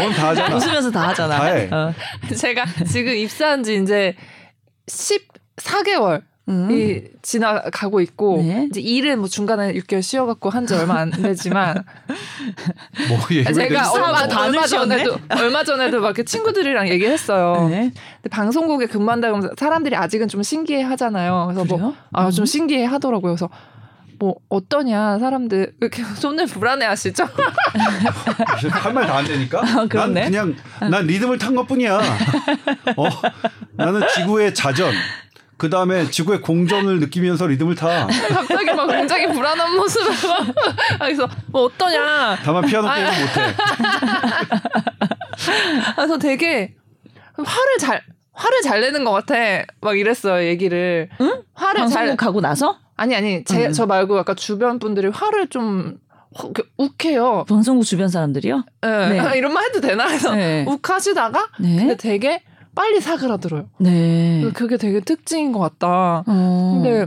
[0.02, 0.56] 넌다 하잖아.
[0.56, 1.36] 웃으면서 다 하잖아.
[1.38, 1.68] 다 해.
[1.70, 1.92] 어.
[2.36, 4.14] 제가 지금 입사한 지 이제
[4.88, 6.70] 14개월 음.
[6.70, 8.68] 이 지나가고 있고 네.
[8.70, 11.82] 이제 일은 뭐 중간에 6개월 쉬어갖고 한 지 얼마 안 되지만
[13.08, 13.18] 뭐
[13.52, 14.66] 제가 얼마, 반을 얼마?
[14.66, 17.68] 전에도 얼마 전에도 막 이렇게 친구들이랑 얘기했어요.
[17.68, 17.90] 네.
[18.22, 21.46] 근데 방송국에 근무한다 그러면서 사람들이 아직은 좀 신기해 하잖아요.
[21.52, 21.94] 그래서 뭐 그래요?
[22.12, 22.46] 아, 좀 음.
[22.46, 23.34] 신기해 하더라고요.
[23.34, 23.48] 그래서
[24.18, 27.24] 뭐 어떠냐 사람들 이렇게 손을 불안해 하시죠?
[28.70, 29.60] 할 말 다 안 되니까.
[29.60, 30.24] 아, 난 그렇네.
[30.24, 30.54] 그냥
[30.90, 31.98] 난 리듬을 탄 것뿐이야.
[32.96, 33.08] 어,
[33.72, 34.92] 나는 지구의 자전.
[35.58, 38.06] 그 다음에 지구의 공전을 느끼면서 리듬을 타.
[38.06, 40.54] 갑자기 막 굉장히 불안한 모습을 막
[40.98, 43.54] 그래서 뭐 어떠냐 다만 피아노 게임은 못해.
[45.94, 46.74] 그래서 되게
[47.36, 48.02] 화를 잘
[48.32, 49.34] 화를 잘 내는 것 같아
[49.80, 51.42] 막 이랬어요 얘기를 응?
[51.54, 53.72] 화를 잘 방송국 가고 나서 아니 아니 제 음.
[53.72, 55.98] 저 말고 약간 주변 분들이 화를 좀
[56.38, 58.64] 호- 이렇게 욱해요 방송국 주변 사람들이요?
[58.84, 58.88] 예.
[58.88, 59.32] 네.
[59.38, 60.64] 이런 말 해도 되나 해서 네.
[60.68, 61.76] 욱하시다가 네.
[61.76, 62.42] 근데 되게
[62.74, 64.50] 빨리 사그라들어요 네.
[64.54, 66.80] 그게 되게 특징인 것 같다 어.
[66.82, 67.06] 근데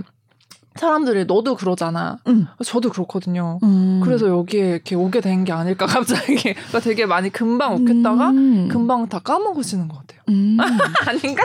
[0.76, 2.48] 사람들이 너도 그러잖아 음.
[2.64, 4.00] 저도 그렇거든요 음.
[4.04, 8.68] 그래서 여기에 이렇게 오게 된 게 아닐까 갑자기 그러니까 되게 많이 금방 욱했다가 음.
[8.70, 10.58] 금방 다 까먹으시는 것 같아요 음.
[11.08, 11.44] 아닌가?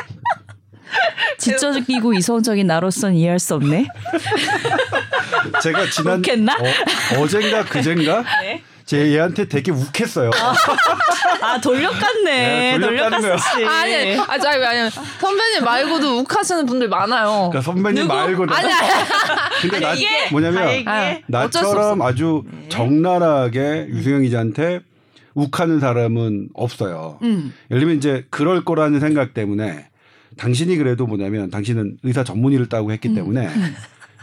[1.38, 3.87] 지적이고 이성적인 나로선 이해할 수 없네.
[5.62, 6.57] 제가 지난 웃겠나?
[7.16, 8.62] 어, 젠가 그젠가 네.
[8.85, 10.30] 제 얘한테 되게 욱했어요.
[11.40, 12.24] 아 돌려깠네.
[12.24, 12.78] 네.
[12.78, 13.66] 돌려깠었지.
[13.66, 17.48] 아니, 아니, 아니, 아니, 선배님 말고도 욱하시는 분들 많아요.
[17.50, 18.14] 그러니까 선배님 누구?
[18.14, 18.88] 말고 아니, 아니,
[19.62, 20.87] 근데 나 이게 뭐냐면.
[20.87, 22.02] 아, 나처럼.
[22.02, 24.80] 아주 적나라하게 유승영 기자한테
[25.35, 27.18] 욱하는 사람은 없어요.
[27.22, 27.54] 음.
[27.70, 29.88] 예를 들면 이제 그럴 거라는 생각 때문에
[30.37, 33.14] 당신이 그래도 뭐냐면 당신은 의사 전문의를 따고 했기 음.
[33.14, 33.49] 때문에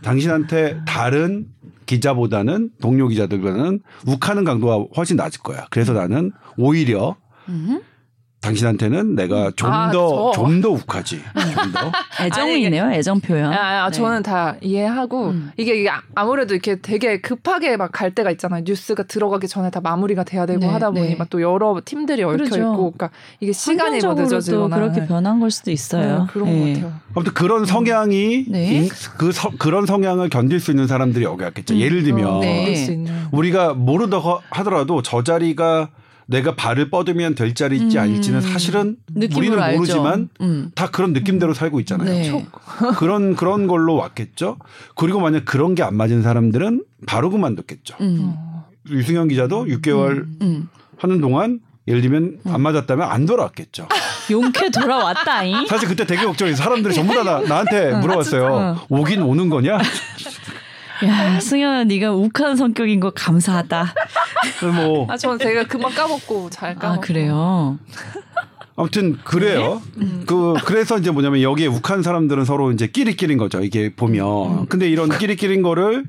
[0.04, 1.47] 당신한테 다른
[1.86, 5.67] 기자보다는 동료 기자들보다는 욱하는 강도가 훨씬 낮을 거야.
[5.69, 7.15] 그래서 나는 오히려
[7.50, 7.82] 음.
[8.41, 10.41] 당신한테는 내가 좀 아, 더 저.
[10.41, 11.21] 좀더 욱하지.
[11.63, 11.91] 좀 더.
[12.25, 12.91] 애정이네요.
[12.91, 13.54] 애정 표현.
[13.54, 13.95] 아, 아, 네.
[13.97, 15.51] 저는 다 이해하고 음.
[15.58, 18.63] 이게, 이게 아- 아무래도 이렇게 되게 급하게 막 갈 때가 있잖아요.
[18.65, 21.15] 뉴스가 들어가기 전에 다 마무리가 돼야 되고 네, 하다 보니 네.
[21.15, 22.56] 막또 여러 팀들이 얽혀 그렇죠.
[22.58, 23.10] 있고, 그러니까
[23.41, 26.21] 이게 시간이 뭐 늦어지거나 그렇게 변한 걸 수도 있어요.
[26.21, 26.73] 네, 그런 네.
[26.73, 26.99] 것 같아요.
[27.13, 28.73] 아무튼 그런 성향이 네.
[28.73, 31.75] 인- 그 서- 그런 성향을 견딜 수 있는 사람들이 여기 왔겠죠.
[31.75, 32.41] 예를 들면.
[33.32, 35.89] 우리가 모르다 하더라도 저 자리가
[36.32, 38.02] 내가 발을 뻗으면 될 자리일지 음.
[38.04, 38.96] 아닐지는 사실은
[39.36, 39.78] 우리는 알죠.
[39.78, 40.72] 모르지만 음.
[40.74, 42.10] 다 그런 느낌대로 살고 있잖아요.
[42.10, 42.48] 네.
[42.98, 44.58] 그런 그런 걸로 왔겠죠.
[44.96, 47.96] 그리고 만약 그런 게 안 맞은 사람들은 바로 그만뒀겠죠.
[48.02, 48.34] 음.
[48.36, 48.65] 어.
[48.89, 50.70] 유승현 기자도 6개월 음.
[50.98, 53.88] 하는 동안 예를 들면 안 맞았다면 안 돌아왔겠죠.
[54.32, 55.65] 용케 돌아왔다잉.
[55.67, 58.86] 사실 그때 되게 걱정해서 사람들이 전부 다 나, 나한테 물어봤어요.
[58.89, 59.80] 오긴 오는 거냐?
[61.06, 63.94] 야, 승현아, 네가 욱한 성격인 거 감사하다.
[64.76, 67.02] 뭐 아, 저는 제가 그만 까먹고 잘 까먹고.
[67.02, 67.80] 아, 그래요?
[68.76, 69.82] 아무튼 그래요.
[70.26, 73.62] 그 그래서 이제 뭐냐면 여기에 욱한 사람들은 서로 이제 끼리끼린 거죠.
[73.62, 74.68] 이게 보면.
[74.68, 76.06] 근데 이런 끼리끼린 거를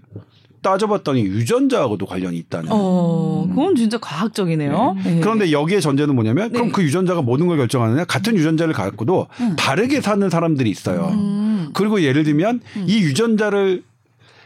[0.62, 2.68] 따져봤더니 유전자하고도 관련이 있다는.
[2.70, 4.96] 어, 그건 진짜 과학적이네요.
[5.04, 5.20] 네.
[5.20, 6.72] 그런데 여기에 전제는 뭐냐면 그럼 네.
[6.72, 8.04] 그 유전자가 모든 걸 결정하느냐?
[8.04, 9.26] 같은 유전자를 갖고도
[9.56, 11.08] 다르게 사는 사람들이 있어요.
[11.12, 11.70] 음.
[11.74, 13.82] 그리고 예를 들면 이 유전자를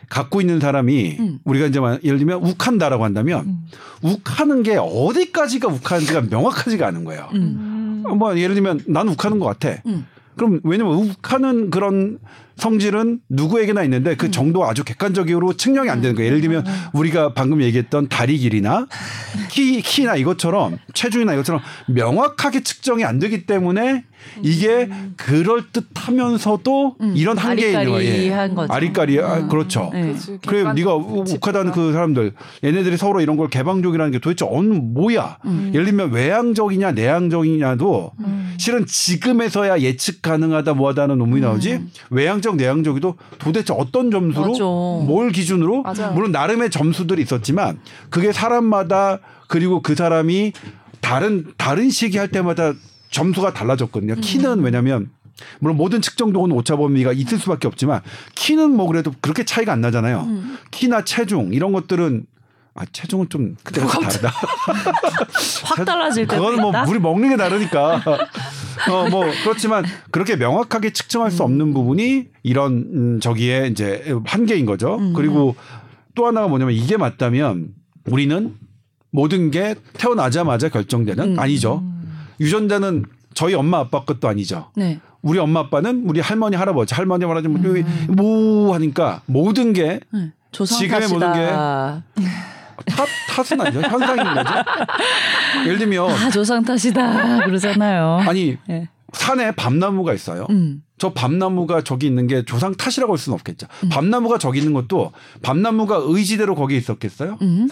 [0.08, 1.38] 갖고 있는 사람이 음.
[1.44, 3.58] 우리가 이제 막 예를 들면 욱한다라고 한다면
[4.02, 7.28] 욱하는 게 어디까지가 욱하는지가 명확하지가 않은 거예요.
[7.34, 8.04] 음.
[8.06, 8.18] 음.
[8.18, 9.82] 뭐 예를 들면 난 욱하는 것 같아.
[9.86, 10.06] 음.
[10.36, 12.18] 그럼 왜냐면 욱하는 그런
[12.56, 14.16] 성질은 누구에게나 있는데 음.
[14.16, 16.28] 그 정도가 아주 객관적으로 측량이 안 되는 거예요.
[16.28, 16.64] 예를 들면
[16.94, 18.86] 우리가 방금 얘기했던 다리 길이나
[19.50, 24.04] 키, 키나 이것처럼 체중이나 이것처럼 명확하게 측정이 안 되기 때문에
[24.42, 27.12] 이게 그럴 듯하면서도 음.
[27.16, 28.10] 이런 한계에 있는 거예요.
[28.12, 28.72] 아리까리한 거죠.
[28.72, 29.48] 아리까리 아, 음.
[29.48, 29.90] 그렇죠.
[29.92, 30.12] 네.
[30.12, 32.32] 그치, 그래 네가 우- 욱하다는 그 사람들
[32.64, 35.38] 얘네들이 서로 이런 걸 개방적이라는 게 도대체 어느 뭐야?
[35.44, 35.70] 음.
[35.74, 38.54] 예를 들면 외향적이냐 내향적이냐도 음.
[38.58, 44.52] 실은 지금에서야 예측 가능하다 뭐하다는 논문이 나오지 외향적 내향적이도 도대체 어떤 점수로 음.
[44.52, 44.64] 맞아.
[45.06, 46.12] 뭘 기준으로 맞아요.
[46.12, 47.80] 물론 나름의 점수들이 있었지만
[48.10, 50.52] 그게 사람마다 그리고 그 사람이
[51.00, 52.72] 다른 다른 시기 할 때마다
[53.10, 54.14] 점수가 달라졌거든요.
[54.14, 54.20] 음.
[54.20, 55.10] 키는 왜냐면
[55.58, 58.00] 물론 모든 측정 도구는 오차 범위가 있을 수밖에 없지만
[58.34, 60.20] 키는 뭐 그래도 그렇게 차이가 안 나잖아요.
[60.20, 60.58] 음.
[60.70, 62.26] 키나 체중 이런 것들은
[62.76, 64.28] 아 체중은 좀 그때가 다르다.
[65.64, 66.72] 확 달라질 때도 그건 뭐?
[66.86, 68.02] 우리 먹는 게 다르니까.
[68.90, 74.96] 어 뭐 그렇지만 그렇게 명확하게 측정할 수 없는 부분이 이런 음, 저기에 이제 한계인 거죠.
[74.96, 75.12] 음.
[75.14, 75.56] 그리고
[76.14, 77.68] 또 하나가 뭐냐면 이게 맞다면
[78.06, 78.54] 우리는
[79.10, 81.38] 모든 게 태어나자마자 결정되는 음.
[81.38, 81.82] 아니죠.
[82.40, 84.70] 유전자는 저희 엄마 아빠 것도 아니죠.
[84.76, 85.00] 네.
[85.22, 88.06] 우리 엄마 아빠는 우리 할머니 할아버지 할머니 할아버지 뭐, 음.
[88.10, 90.32] 뭐 하니까 모든 게 네.
[90.52, 92.02] 지금의 모든 탓이다.
[92.84, 93.80] 탓, 탓은 아니죠.
[93.82, 94.54] 현상인 거죠.
[95.64, 97.44] 예를 들면 아, 조상 탓이다.
[97.44, 98.18] 그러잖아요.
[98.28, 98.88] 아니 네.
[99.12, 100.46] 산에 밤나무가 있어요.
[100.50, 100.82] 음.
[100.98, 103.66] 저 밤나무가 저기 있는 게 조상 탓이라고 할 수는 없겠죠.
[103.90, 107.38] 밤나무가 저기 있는 것도 밤나무가 의지대로 거기 있었겠어요?
[107.42, 107.68] 음.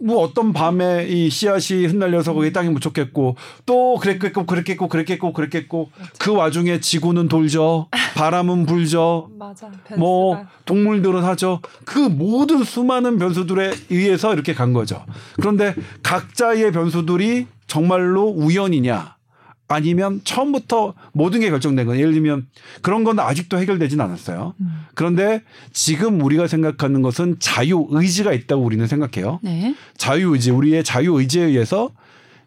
[0.00, 6.32] 뭐 어떤 밤에 이 씨앗이 흩날려서 거기 땅에 묻혔겠고 또 그랬겠고 그랬겠고 그랬겠고 그랬겠고 그
[6.32, 7.88] 와중에 지구는 돌죠.
[8.14, 9.30] 바람은 불죠.
[9.38, 9.70] 맞아.
[9.96, 10.44] 뭐.
[10.64, 11.60] 동물들은 하죠.
[11.84, 15.04] 그 모든 수많은 변수들에 의해서 이렇게 간 거죠.
[15.36, 19.17] 그런데 각자의 변수들이 정말로 우연이냐?
[19.68, 22.46] 아니면 처음부터 모든 게 결정된 건 예를 들면
[22.80, 24.54] 그런 건 아직도 해결되진 않았어요.
[24.94, 29.40] 그런데 지금 우리가 생각하는 것은 자유 의지가 있다고 우리는 생각해요.
[29.42, 29.74] 네.
[29.96, 31.90] 자유 의지, 우리의 자유 의지에 의해서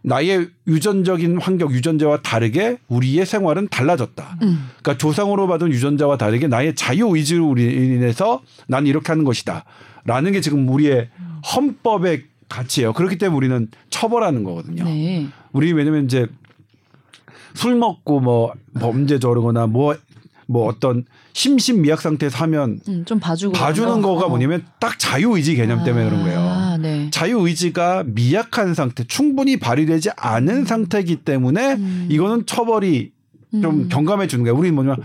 [0.04, 4.38] 나의 유전적인 환경, 유전자와 다르게 우리의 생활은 달라졌다.
[4.42, 4.70] 음.
[4.82, 9.64] 그러니까 조상으로 받은 유전자와 다르게 나의 자유 의지로 인해서 나는 이렇게 하는 것이다.
[10.06, 11.10] 라는 게 지금 우리의
[11.56, 12.94] 헌법의 가치예요.
[12.94, 14.84] 그렇기 때문에 우리는 처벌하는 거거든요.
[14.84, 15.28] 네.
[15.54, 16.28] 우리 왜냐면 이제
[17.54, 19.96] 술 먹고 뭐 범죄 저러거나 뭐,
[20.48, 23.54] 뭐 어떤 심신미약 상태에서 하면 음, 좀 봐주고.
[23.54, 24.10] 봐주는 거.
[24.16, 24.30] 거가 어.
[24.30, 26.40] 뭐냐면 딱 자유의지 개념 때문에 그런 거예요.
[26.40, 27.10] 아, 네.
[27.12, 32.08] 자유의지가 미약한 상태, 충분히 발휘되지 않은 상태이기 때문에 음.
[32.10, 33.12] 이거는 처벌이
[33.62, 33.90] 좀 음.
[33.90, 34.58] 경감해 주는 거예요.
[34.58, 35.02] 우리는 뭐냐면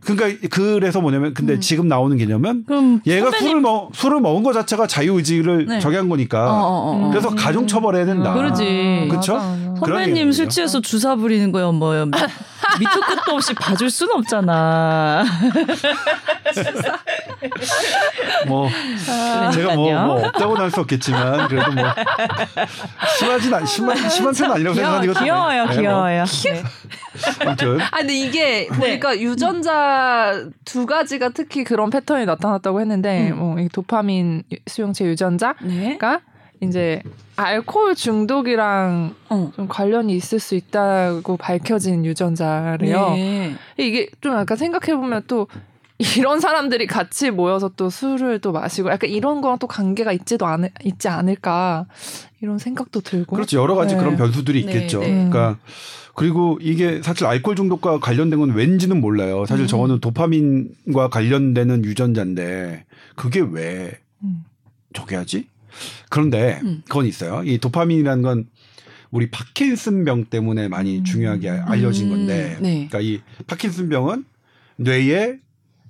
[0.00, 1.60] 그러니까 그래서 뭐냐면 근데 음.
[1.60, 5.80] 지금 나오는 개념은 그럼 얘가 선배님- 술을 먹 술을 먹은 것 자체가 자유의지를 네.
[5.80, 7.10] 저기한 거니까 어, 어, 어, 어.
[7.10, 8.30] 그래서 가중 처벌해야 된다.
[8.34, 8.64] 맞아, 맞아.
[8.64, 10.32] 그런 선배님.
[10.32, 15.24] 술 취해서 주사 부리는 거요 뭐요 밑도 끝도 없이 봐줄 수는 없잖아.
[18.46, 18.68] 뭐
[19.52, 19.92] 제가 뭐.
[20.06, 21.84] 뭐 없다고는 할 수 없겠지만 그래도 뭐
[23.18, 26.24] 심하진 않 심한 심한 편은 아니라고 것도 귀여워요, 귀여워요.
[26.24, 26.62] 네.
[27.40, 33.38] 아무튼 아 근데 이게 보니까 유전자 두 가지가 특히 그런 패턴이 나타났다고 했는데 음.
[33.38, 35.98] 뭐이 도파민 수용체 유전자가 네.
[36.68, 37.02] 이제
[37.36, 39.52] 알코올 중독이랑 어.
[39.54, 43.10] 좀 관련이 있을 수 있다고 밝혀진 유전자래요.
[43.10, 43.54] 네.
[43.78, 45.46] 이게 좀 약간 생각해 보면 또
[45.98, 50.68] 이런 사람들이 같이 모여서 또 술을 또 마시고 약간 이런 거랑 또 관계가 있지도 않
[50.84, 51.86] 있지 않을까
[52.42, 53.36] 이런 생각도 들고.
[53.36, 54.00] 그렇죠 여러 가지 네.
[54.00, 55.00] 그런 변수들이 네, 있겠죠.
[55.00, 55.08] 네.
[55.08, 55.58] 그러니까
[56.14, 59.44] 그리고 이게 사실 알코올 중독과 관련된 건 왠지는 몰라요.
[59.46, 59.68] 사실 음.
[59.68, 64.44] 저거는 도파민과 관련되는 유전자인데 그게 왜 음.
[64.94, 65.48] 저게 하지?
[66.08, 66.82] 그런데 음.
[66.88, 67.42] 그건 있어요.
[67.44, 68.46] 이 도파민이라는 건
[69.10, 72.88] 우리 파킨슨병 때문에 많이 중요하게 알려진 건데, 음, 네.
[72.88, 74.24] 그러니까 이 파킨슨병은
[74.76, 75.38] 뇌에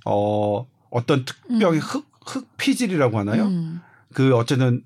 [0.05, 3.46] 어 어떤 특병의 흑 흑피질이라고 하나요?
[3.46, 3.81] 음.
[4.12, 4.83] 그 어쨌든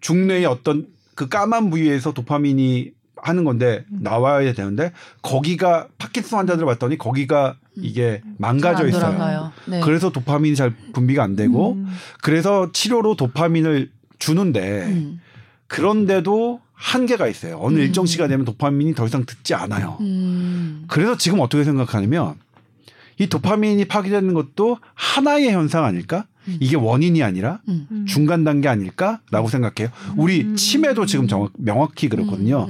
[0.00, 7.56] 중뇌의 어떤 그 까만 부위에서 도파민이 하는 건데 나와야 되는데 거기가 파킨슨 환자들 봤더니 거기가
[7.74, 9.52] 이게 망가져 있어요.
[9.66, 9.80] 네.
[9.80, 11.88] 그래서 도파민이 잘 분비가 안 되고 음.
[12.22, 15.20] 그래서 치료로 도파민을 주는데 음.
[15.66, 17.58] 그런데도 한계가 있어요.
[17.60, 17.80] 어느 음.
[17.80, 19.98] 일정 시간 되면 도파민이 더 이상 듣지 않아요.
[20.00, 20.84] 음.
[20.88, 22.34] 그래서 지금 어떻게 생각하냐면
[23.18, 26.26] 이 도파민이 파괴되는 것도 하나의 현상 아닐까?
[26.46, 26.56] 음.
[26.60, 27.86] 이게 원인이 아니라 음.
[27.90, 28.06] 음.
[28.06, 29.92] 중간 단계 아닐까라고 생각해요.
[30.16, 30.56] 우리 음.
[30.56, 32.68] 치매도 지금 정확, 명확히 그렇거든요.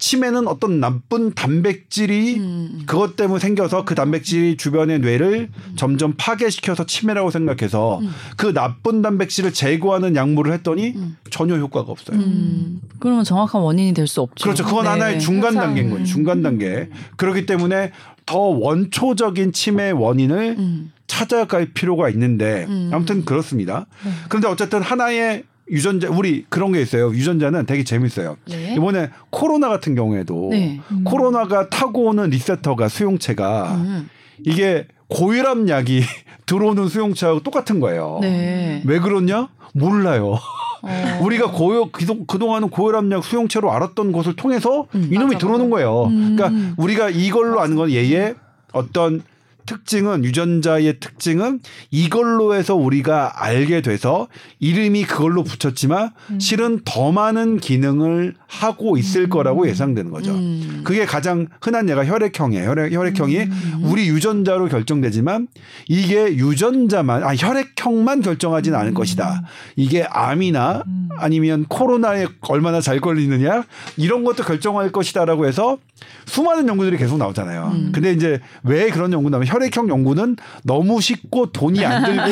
[0.00, 0.10] 음.
[0.10, 2.82] 치매는 어떤 나쁜 단백질이 음.
[2.86, 8.10] 그것 때문에 생겨서 그 단백질이 주변의 뇌를 점점 파괴시켜서 치매라고 생각해서 음.
[8.36, 11.16] 그 나쁜 단백질을 제거하는 약물을 했더니 음.
[11.30, 12.18] 전혀 효과가 없어요.
[12.18, 12.80] 음.
[12.98, 14.42] 그러면 정확한 원인이 될 수 없죠.
[14.42, 14.64] 그렇죠.
[14.64, 14.88] 그건 네.
[14.90, 16.02] 하나의 중간 항상, 단계인 거예요.
[16.02, 16.04] 음.
[16.04, 16.88] 중간 단계.
[17.16, 17.92] 그렇기 때문에
[18.26, 20.92] 더 원초적인 치매 원인을 음.
[21.06, 22.90] 찾아갈 필요가 있는데 음.
[22.92, 23.86] 아무튼 그렇습니다.
[24.04, 24.10] 네.
[24.28, 27.10] 그런데 어쨌든 하나의 유전자 우리 그런 게 있어요.
[27.10, 28.36] 유전자는 되게 재밌어요.
[28.48, 28.74] 네.
[28.74, 30.80] 이번에 코로나 같은 경우에도 네.
[30.90, 31.04] 음.
[31.04, 34.08] 코로나가 타고 오는 리세터가 수용체가 음.
[34.44, 36.02] 이게 고혈압 약이
[36.46, 38.18] 들어오는 수용체하고 똑같은 거예요.
[38.20, 38.82] 네.
[38.84, 39.48] 왜 그러냐?
[39.72, 40.38] 몰라요.
[40.82, 40.88] 어.
[41.22, 41.52] 우리가
[41.92, 45.08] 그동- 그동안은 고혈압약 수용체로 알았던 것을 통해서 음.
[45.12, 46.04] 이놈이 맞아, 들어오는 거예요.
[46.06, 46.36] 음.
[46.36, 48.34] 그러니까 우리가 이걸로 아는 건 얘의
[48.72, 49.22] 어떤
[49.70, 51.60] 특징은 유전자의 특징은
[51.92, 54.26] 이걸로 해서 우리가 알게 돼서
[54.58, 56.40] 이름이 그걸로 붙였지만 음.
[56.40, 60.32] 실은 더 많은 기능을 하고 있을 거라고 예상되는 거죠.
[60.32, 60.80] 음.
[60.82, 62.68] 그게 가장 흔한 예가 혈액형이에요.
[62.68, 63.80] 혈액, 혈액형이 음.
[63.84, 65.46] 우리 유전자로 결정되지만
[65.86, 69.42] 이게 유전자만, 아, 혈액형만 결정하지는 않을 것이다.
[69.76, 71.08] 이게 암이나 음.
[71.16, 73.62] 아니면 코로나에 얼마나 잘 걸리느냐
[73.96, 75.78] 이런 것도 결정할 것이다라고 해서
[76.26, 77.70] 수많은 연구들이 계속 나오잖아요.
[77.72, 77.92] 음.
[77.92, 82.22] 근데 이제 왜 그런 연구 나오면 혈 액형 연구는 너무 쉽고 돈이 안 들고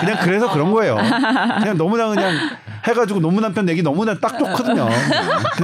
[0.00, 0.96] 그냥 그래서 그런 거예요.
[0.96, 2.34] 그냥 너무나 그냥
[2.86, 4.88] 해가지고 논문 한 편 내기 너무나 딱 좋거든요.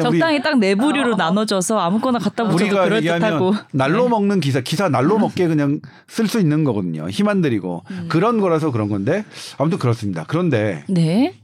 [0.03, 3.55] 적당히 딱 네 부류로 나눠져서 아무거나 갖다 붙여도 우리가 그럴 얘기하면 듯하고.
[3.73, 7.09] 날로 먹는 기사, 기사 날로 먹게 그냥 쓸 수 있는 거거든요.
[7.09, 9.25] 힘 안 들이고 그런 거라서 그런 건데
[9.59, 10.25] 아무튼 그렇습니다.
[10.29, 11.35] 그런데 네.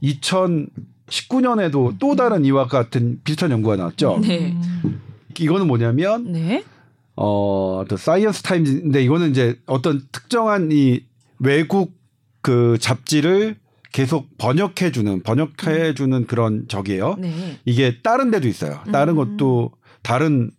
[1.07, 4.19] 2019년에도 또 다른 이와 같은 비슷한 연구가 나왔죠.
[4.21, 4.55] 네.
[4.85, 5.01] 음.
[5.37, 6.63] 이거는 뭐냐면 네.
[7.15, 11.01] 어, 또 사이언스 타임즈인데 이거는 이제 어떤 특정한 이
[11.39, 11.93] 외국
[12.41, 13.57] 그 잡지를
[13.91, 17.15] 계속 번역해 주는 번역해 주는 그런 적이에요.
[17.19, 17.59] 네.
[17.65, 18.79] 이게 다른 데도 있어요.
[18.91, 19.37] 다른 음.
[19.37, 19.71] 것도
[20.01, 20.49] 다른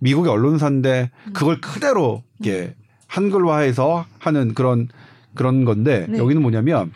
[0.00, 2.74] 미국의 언론사인데 그걸 그대로 이렇게
[3.08, 4.88] 한글화해서 하는 그런
[5.34, 6.18] 그런 건데 네.
[6.18, 6.92] 여기는 뭐냐면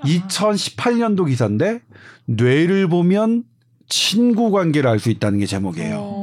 [0.00, 1.80] 2018년도 기사인데
[2.26, 3.44] 뇌를 보면
[3.88, 6.13] 친구 관계를 알 수 있다는 게 제목이에요.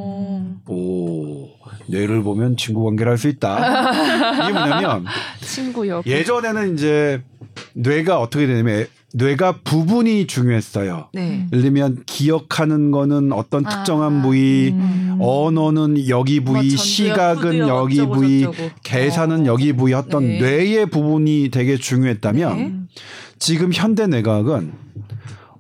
[1.92, 1.98] 어.
[1.98, 4.44] 오, 뇌를 보면 친구 관계를 할 수 있다.
[4.50, 5.06] 이게 뭐냐면
[5.42, 6.02] 친구요.
[6.06, 7.22] 예전에는 이제
[7.74, 11.10] 뇌가 어떻게 되냐면 뇌가 부분이 중요했어요.
[11.14, 11.46] 네.
[11.52, 13.70] 예를 들면 기억하는 거는 어떤 아.
[13.70, 15.18] 특정한 부위, 음.
[15.20, 18.48] 언어는 여기 뭐 부위, 전두엽, 시각은 여기 어쩌고 부위.
[18.84, 19.46] 계산은 어.
[19.48, 20.40] 여기 부위 어떤 네.
[20.40, 22.74] 뇌의 부분이 되게 중요했다면 네.
[23.38, 24.72] 지금 현대 뇌과학은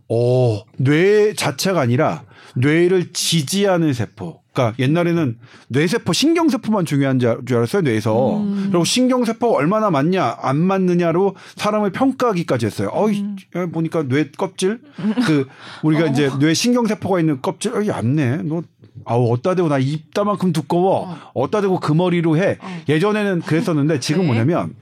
[0.08, 2.24] 오, 뇌 자체가 아니라
[2.56, 4.42] 뇌를 지지하는 세포.
[4.54, 5.38] 그러니까 옛날에는
[5.70, 8.38] 뇌세포, 신경세포만 중요한 줄 알았어요, 뇌에서.
[8.40, 8.68] 음.
[8.70, 12.90] 그리고 신경세포가 얼마나 맞냐, 안 맞느냐로 사람을 평가하기까지 했어요.
[12.92, 13.24] 어이,
[13.56, 14.82] 야, 보니까 뇌 껍질?
[15.26, 15.48] 그,
[15.84, 18.44] 우리가 이제 뇌 신경세포가 있는 껍질, 어이, 얇네.
[18.44, 18.62] 너,
[19.06, 21.18] 아우, 어따 대고 나 입다만큼 두꺼워.
[21.34, 22.58] 어 따 대고 그 머리로 해.
[22.62, 22.82] 어.
[22.90, 24.28] 예전에는 그랬었는데 지금 네.
[24.28, 24.76] 뭐냐면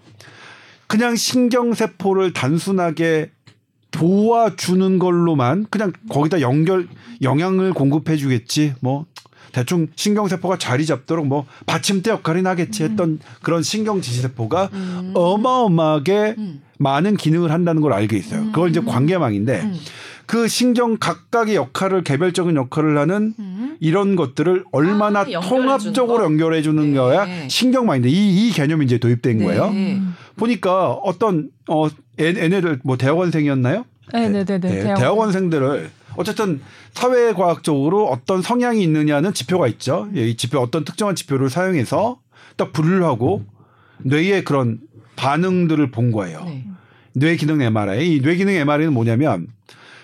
[0.87, 3.29] 그냥 신경세포를 단순하게
[3.91, 6.87] 도와주는 걸로만 그냥 거기다 연결
[7.21, 9.05] 영향을 공급해 주겠지 뭐
[9.51, 15.11] 대충 신경세포가 자리 잡도록 뭐 받침대 역할이 나겠지 했던 그런 신경지시세포가 음.
[15.15, 16.61] 어마어마하게 음.
[16.77, 18.45] 많은 기능을 한다는 걸 알게 있어요.
[18.51, 19.75] 그걸 이제 관계망인데 음.
[20.29, 23.77] 그 신경 각각의 역할을 개별적인 역할을 하는 음.
[23.79, 26.23] 이런 것들을 얼마나 아, 통합적으로?
[26.23, 26.95] 연결해 주는 네.
[26.95, 29.43] 거야 신경망인데 이, 이 개념이 이제 도입된 네.
[29.45, 29.69] 거예요.
[29.69, 30.13] 음.
[30.35, 31.87] 보니까 어떤 어
[32.19, 33.85] 애- 애네들 뭐 대학원생이었나요?
[34.13, 34.59] 네 네 네네.
[34.59, 34.95] 네, 대학원.
[34.99, 36.61] 대학원 생들을 어쨌든
[36.93, 40.09] 사회과학적으로 어떤 성향이 있느냐는 지표가 있죠.
[40.15, 42.19] 예, 이 지표 어떤 특정한 지표를 사용해서
[42.55, 43.45] 딱 분류를 하고
[44.03, 44.77] 뇌의 그런
[45.15, 46.43] 반응들을 본 거예요.
[46.45, 46.65] 네.
[47.15, 48.17] 뇌 기능 MRI.
[48.17, 49.47] 이 뇌 기능 MRI는 뭐냐면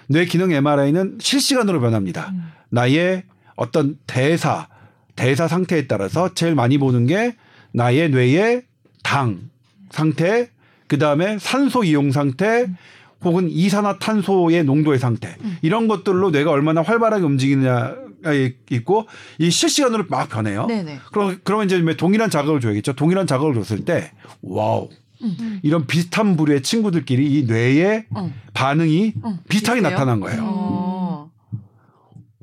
[0.08, 2.30] 뇌 기능 MRI는 실시간으로 변합니다.
[2.34, 2.52] 음.
[2.70, 3.24] 나의
[3.56, 4.68] 어떤 대사,
[5.16, 7.36] 대사 상태에 따라서 제일 많이 보는 게
[7.72, 8.64] 나의 뇌의
[9.04, 9.50] 당
[9.92, 10.50] 상태,
[10.88, 12.68] 그 다음에 산소 이용 상태,
[13.24, 19.08] 혹은 이산화탄소의 농도의 상태 이런 것들로 뇌가 얼마나 활발하게 움직이느냐에 있고
[19.40, 20.68] 이 실시간으로 막 변해요.
[20.68, 21.00] 네네.
[21.12, 22.94] 그럼 그러면 이제 동일한 자극을 줘야겠죠.
[22.94, 24.12] 동일한 자극을 줬을 때
[24.42, 24.90] wow.
[25.22, 25.60] 음.
[25.64, 28.34] 이런 비슷한 부류의 친구들끼리 이 뇌의 응.
[28.54, 29.40] 반응이 응.
[29.50, 29.82] 비슷하게 비슷해요?
[29.82, 30.42] 나타난 거예요.
[30.44, 31.32] 어.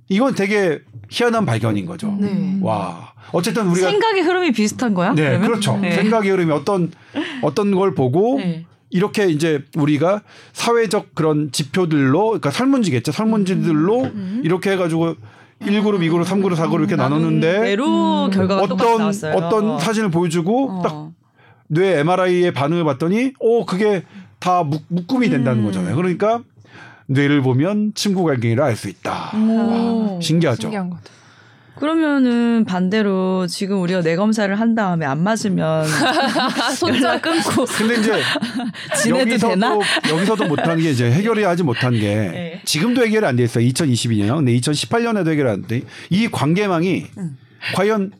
[0.08, 0.80] 이건 되게
[1.10, 2.16] 희한한 발견인 거죠.
[2.20, 2.58] 네.
[2.60, 3.12] 와.
[3.32, 5.14] 어쨌든 우리가 생각의 흐름이 비슷한 거야?
[5.14, 5.48] 네, 그러면?
[5.48, 5.76] 그렇죠.
[5.78, 5.92] 네.
[5.92, 6.90] 생각의 흐름이 어떤
[7.42, 8.66] 어떤 걸 보고 네.
[8.90, 13.10] 이렇게 이제 우리가 사회적 그런 지표들로 그러니까 설문지겠죠.
[13.12, 14.42] 설문지들로 음.
[14.44, 15.14] 이렇게 해 가지고
[15.62, 19.44] 1그룹, 2그룹, 3그룹, 4그룹 이렇게 나눴는데 똑같이 어떤.
[19.44, 20.82] 어떤 사진을 보여주고 어.
[20.82, 21.21] 딱
[21.72, 24.02] 뇌 MRI의 반응을 봤더니 오 그게
[24.38, 25.64] 다 묶, 묶음이 된다는 음.
[25.66, 25.96] 거잖아요.
[25.96, 26.42] 그러니까
[27.06, 29.32] 뇌를 보면 친구 관계를 알수 있다.
[29.36, 30.20] 오.
[30.20, 30.60] 신기하죠.
[30.62, 30.98] 신기한 것.
[31.76, 35.86] 그러면은 반대로 지금 우리가 뇌 검사를 한 다음에 안 맞으면
[36.88, 38.12] 연락 끊고 근데 이제
[39.02, 39.78] 지내도 여기서도 되나?
[40.10, 42.60] 여기서도 못한 게 이제 해결이 하지 못한 게 네.
[42.66, 43.66] 지금도 해결이 안 돼 있어요.
[43.66, 45.82] 2022년, 근데 2018년에도 해결이 안 돼.
[46.10, 47.38] 이 관계망이 음.
[47.74, 48.12] 과연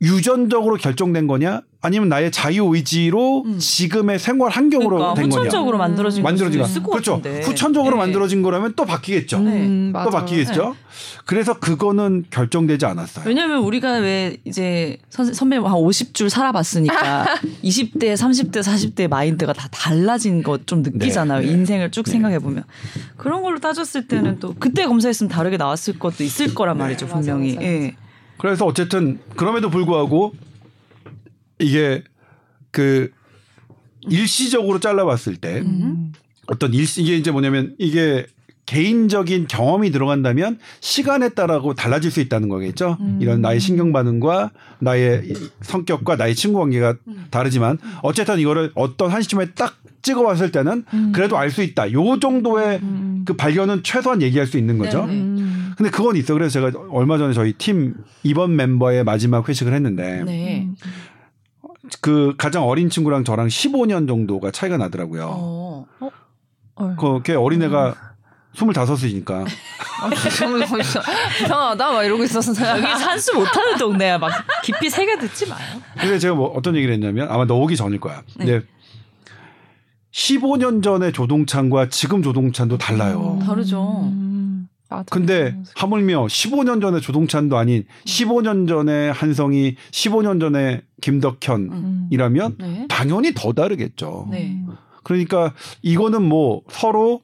[0.00, 3.58] 유전적으로 결정된 거냐, 아니면 나의 자유 의지로 음.
[3.58, 5.42] 지금의 생활 환경으로 그러니까 된 거냐.
[5.42, 7.16] 후천적으로 만들어진 만들어진 걸거것 그렇죠.
[7.16, 7.40] 같은데.
[7.42, 7.98] 후천적으로 네.
[8.02, 9.40] 만들어진 거라면 또 바뀌겠죠.
[9.40, 9.66] 네.
[9.66, 10.10] 음, 또 맞아.
[10.10, 10.76] 바뀌겠죠.
[11.24, 13.24] 그래서 그거는 결정되지 않았어요.
[13.26, 17.26] 왜냐면 우리가 왜 이제 선, 선배님 한 50줄 살아봤으니까
[17.62, 21.40] 20대, 30대, 40대 마인드가 다 달라진 거좀 느끼잖아요.
[21.40, 21.52] 네, 네.
[21.52, 22.64] 인생을 쭉 생각해 보면
[23.16, 27.54] 그런 걸로 따졌을 때는 또 그때 검사했으면 다르게 나왔을 것도 있을 거란 말이죠, 맞아, 분명히.
[27.54, 27.96] 맞아, 예.
[28.38, 30.34] 그래서 어쨌든 그럼에도 불구하고
[31.58, 32.04] 이게
[32.70, 33.10] 그
[34.02, 36.12] 일시적으로 잘라봤을 때 음.
[36.46, 38.26] 어떤 일시 이게 이제 뭐냐면 이게
[38.68, 42.98] 개인적인 경험이 들어간다면 시간에 따라고 달라질 수 있다는 거겠죠.
[43.00, 43.18] 음.
[43.18, 44.50] 이런 나의 신경 반응과
[44.80, 47.24] 나의 이 성격과 나의 친구 관계가 음.
[47.30, 51.12] 다르지만 어쨌든 이거를 어떤 한 시점에 딱 찍어 봤을 때는 음.
[51.14, 51.90] 그래도 알 수 있다.
[51.92, 53.22] 요 정도의 음.
[53.24, 55.06] 그 발견은 최소한 얘기할 수 있는 거죠.
[55.06, 55.18] 네, 네.
[55.18, 55.72] 음.
[55.78, 56.34] 근데 그건 있어.
[56.34, 60.68] 그래서 제가 얼마 전에 저희 팀 이번 멤버의 마지막 회식을 했는데 네.
[62.02, 65.26] 그 가장 어린 친구랑 저랑 15년 정도가 차이가 나더라고요.
[65.26, 65.86] 어.
[66.74, 66.96] 어.
[66.98, 67.94] 그걔 어린애가
[68.54, 69.46] 25이니까.
[70.40, 71.00] 너무 멋있어.
[71.42, 72.50] 이상하다 막 이러고 있었어.
[72.78, 74.18] 여기 산수 못하는 동네야.
[74.18, 74.32] 막
[74.62, 75.80] 깊이 새겨 듣지 마요.
[75.98, 78.22] 근데 제가 뭐 어떤 얘기를 했냐면 아마 너 오기 전일 거야.
[78.36, 78.62] 근데
[80.12, 83.38] 15년 전의 조동찬과 지금 조동찬도 달라요.
[83.44, 84.02] 다르죠.
[84.04, 84.68] 음.
[85.10, 92.56] 근데 하물며 15년 전의 조동찬도 아닌 15년 전의 한성이 15년 전의 김덕현이라면 음.
[92.58, 92.86] 네.
[92.88, 94.28] 당연히 더 다르겠죠.
[94.30, 94.64] 네.
[95.02, 97.20] 그러니까 이거는 뭐 서로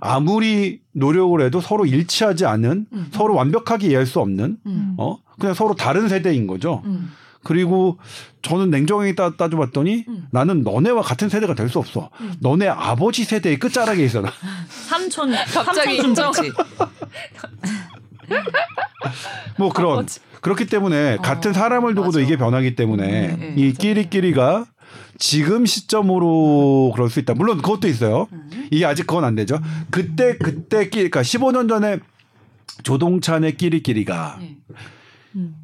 [0.00, 3.06] 아무리 노력을 해도 서로 일치하지 않은 음.
[3.12, 4.94] 서로 완벽하게 이해할 수 없는 음.
[4.98, 6.82] 어 그냥 서로 다른 세대인 거죠.
[6.86, 7.12] 음.
[7.42, 7.98] 그리고
[8.42, 10.26] 저는 냉정하게 따, 따져봤더니 음.
[10.32, 12.10] 나는 너네와 같은 세대가 될 수 없어.
[12.20, 12.34] 음.
[12.40, 14.20] 너네 아버지 세대의 끝자락에 있어.
[14.20, 14.32] 나.
[14.88, 16.32] 삼촌 갑자기 인정.
[19.58, 20.20] 뭐 그런 아버지.
[20.40, 22.20] 그렇기 때문에 같은 사람을 두고도 맞아.
[22.20, 23.78] 이게 변하기 때문에 음, 네, 이 맞아.
[23.78, 24.66] 끼리끼리가
[25.18, 27.34] 지금 시점으로 그럴 수 있다.
[27.34, 28.28] 물론 그것도 있어요.
[28.32, 28.68] 음.
[28.70, 29.60] 이게 아직 그건 안 되죠.
[29.90, 31.98] 그때 그때 끼 그러니까 15년 전에
[32.82, 34.56] 조동찬의 끼리끼리가 네.
[35.36, 35.56] 음.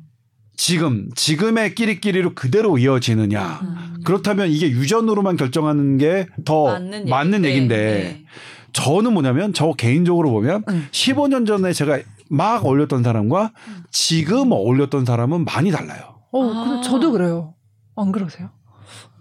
[0.57, 3.61] 지금 지금의 끼리끼리로 그대로 이어지느냐.
[3.63, 4.01] 음.
[4.05, 8.25] 그렇다면 이게 유전으로만 결정하는 게 더 맞는, 얘기인데 네.
[8.73, 10.89] 저는 뭐냐면 저 개인적으로 보면 음.
[10.93, 13.53] 15년 전에 제가 막 어울렸던 사람과
[13.91, 16.21] 지금 어울렸던 사람은 많이 달라요.
[16.33, 16.65] 어, 아.
[16.65, 17.55] 근데 저도 그래요.
[17.97, 18.51] 안 그러세요?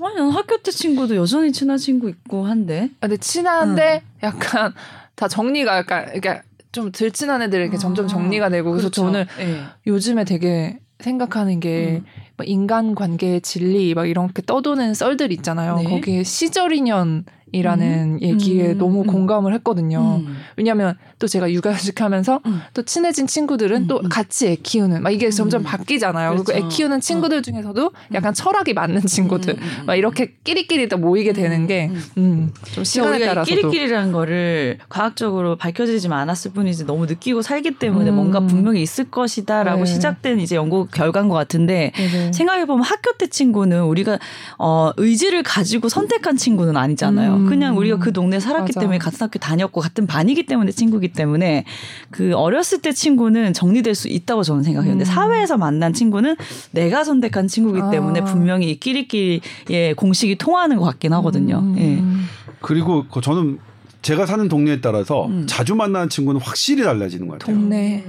[0.07, 2.89] 아니, 난 학교 때 친구도 여전히 친한 친구 있고 한데.
[2.99, 4.73] 아, 근데 친한데 약간
[5.15, 9.03] 다 정리가 약간 그러니까 좀덜 친한 애들 이렇게 점점 정리가 되고 그래서 그렇죠.
[9.03, 9.61] 저는 네.
[9.87, 12.03] 요즘에 되게 생각하는 게막
[12.45, 15.77] 인간 관계의 진리 막 이렇게 떠도는 썰들 있잖아요.
[15.77, 15.83] 네.
[15.83, 19.07] 거기에 시절 인연 이라는 얘기에 음, 너무 음.
[19.07, 20.21] 공감을 했거든요.
[20.25, 20.37] 음.
[20.55, 22.61] 왜냐하면 또 제가 육아휴직 하면서 음.
[22.73, 24.09] 또 친해진 친구들은 음, 또 음.
[24.09, 25.63] 같이 애 키우는 막 이게 점점 음.
[25.63, 26.31] 바뀌잖아요.
[26.31, 26.75] 그리고 애 그렇죠.
[26.75, 29.85] 키우는 친구들 중에서도 약간 철학이 맞는 친구들 음, 음, 음.
[29.85, 32.03] 막 이렇게 끼리끼리 또 모이게 되는 게 음.
[32.17, 38.15] 음, 좀 시간에 따라서도 끼리끼리라는 거를 과학적으로 밝혀지지 않았을 뿐이지 너무 느끼고 살기 때문에 음.
[38.15, 39.85] 뭔가 분명히 있을 것이다라고 네.
[39.85, 42.31] 시작된 이제 연구 결과인 것 같은데 네네.
[42.33, 44.19] 생각해 보면 학교 때 친구는 우리가
[44.57, 47.40] 어 의지를 가지고 선택한 친구는 아니잖아요.
[47.41, 47.45] 음.
[47.47, 48.79] 그냥 우리가 그 동네 에 살았기 맞아.
[48.79, 51.65] 때문에 같은 학교 다녔고 같은 반이기 때문에 친구기 때문에
[52.09, 54.93] 그 어렸을 때 친구는 정리될 수 있다고 저는 생각해요.
[54.93, 55.05] 근데 음.
[55.05, 56.35] 사회에서 만난 친구는
[56.71, 58.25] 내가 선택한 친구기 때문에 아.
[58.25, 61.59] 분명히 이 끼리끼리의 공식이 통하는 것 같긴 하거든요.
[61.59, 61.75] 음.
[61.77, 62.57] 예.
[62.61, 63.59] 그리고 그 저는
[64.01, 65.45] 제가 사는 동네에 따라서 음.
[65.47, 67.55] 자주 만나는 친구는 확실히 달라지는 것 같아요.
[67.55, 68.03] 동네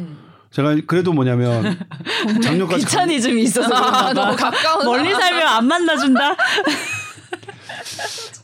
[0.53, 1.79] 제가 그래도 뭐냐면
[2.43, 4.51] 작년까지 귀차니즘이 있어서 아, 너무 봐.
[4.51, 6.37] 가까운 멀리 살면 안 만나준다.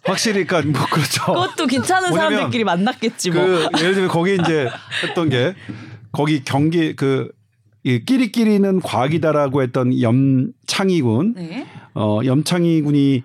[0.04, 1.24] 확실히 그러니까 뭐 그렇죠.
[1.26, 3.42] 그것도 괜찮은 사람들끼리 만났겠지 뭐.
[3.44, 4.68] 그 예를 들면 거기 이제
[5.02, 5.54] 했던 게
[6.12, 11.66] 거기 경기 그이 끼리끼리는 과학이다라고 했던 염창희 군, 네.
[11.94, 13.24] 어 염창희 군이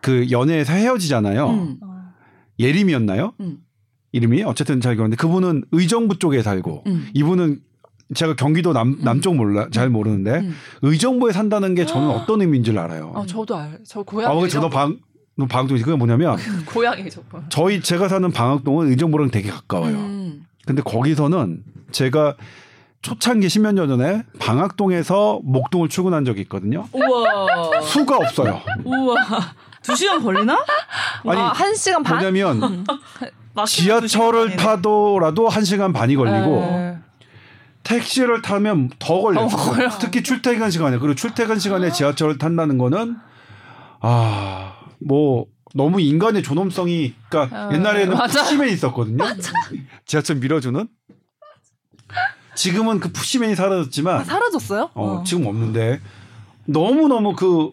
[0.00, 1.50] 그 연애에서 헤어지잖아요.
[1.50, 1.76] 음.
[2.58, 3.32] 예림이었나요?
[3.40, 3.58] 음.
[4.12, 7.08] 이름이 어쨌든 잘 기억하는데 그분은 의정부 쪽에 살고 음.
[7.14, 7.60] 이분은
[8.14, 10.54] 제가 경기도 남 남쪽 몰라 잘 모르는데 음.
[10.82, 13.12] 의정부에 산다는 게 저는 어떤 의미인지를 알아요.
[13.16, 13.80] 아, 저도 알.
[13.84, 14.40] 저 아, 고향.
[14.40, 14.98] 그 저도 방
[15.48, 17.22] 방학동이 그게 뭐냐면 고향이죠.
[17.48, 19.96] 저희 제가 사는 방학동은 의정부랑 되게 가까워요.
[19.96, 20.46] 음.
[20.66, 22.36] 근데 거기서는 제가
[23.02, 26.88] 초창기 십몇 년 전에 방학동에서 목동을 출근한 적이 있거든요.
[26.92, 27.82] 우와.
[27.82, 28.60] 수가 없어요.
[28.84, 29.14] 우와.
[29.82, 30.64] 두 시간 걸리나?
[31.26, 32.18] 아니 아, 한 시간 반.
[33.54, 34.56] 두 지하철을.
[34.56, 36.98] 타더라도 한 시간 반이 걸리고 네.
[37.82, 39.48] 택시를 타면 더 걸려요.
[39.48, 39.90] 더 걸려.
[39.98, 43.16] 특히 출퇴근 시간에 그리고 출퇴근 시간에 지하철을 탄다는 거는
[44.00, 44.73] 아
[45.04, 48.42] 뭐 너무 인간의 존엄성이 그러니까 어, 옛날에는 맞아.
[48.42, 49.24] 푸시맨이 있었거든요.
[50.06, 50.88] 지하철 밀어주는.
[52.54, 54.90] 지금은 그 푸시맨이 사라졌지만 아, 사라졌어요?
[54.94, 56.00] 어, 지금 없는데
[56.66, 57.70] 너무 너무 그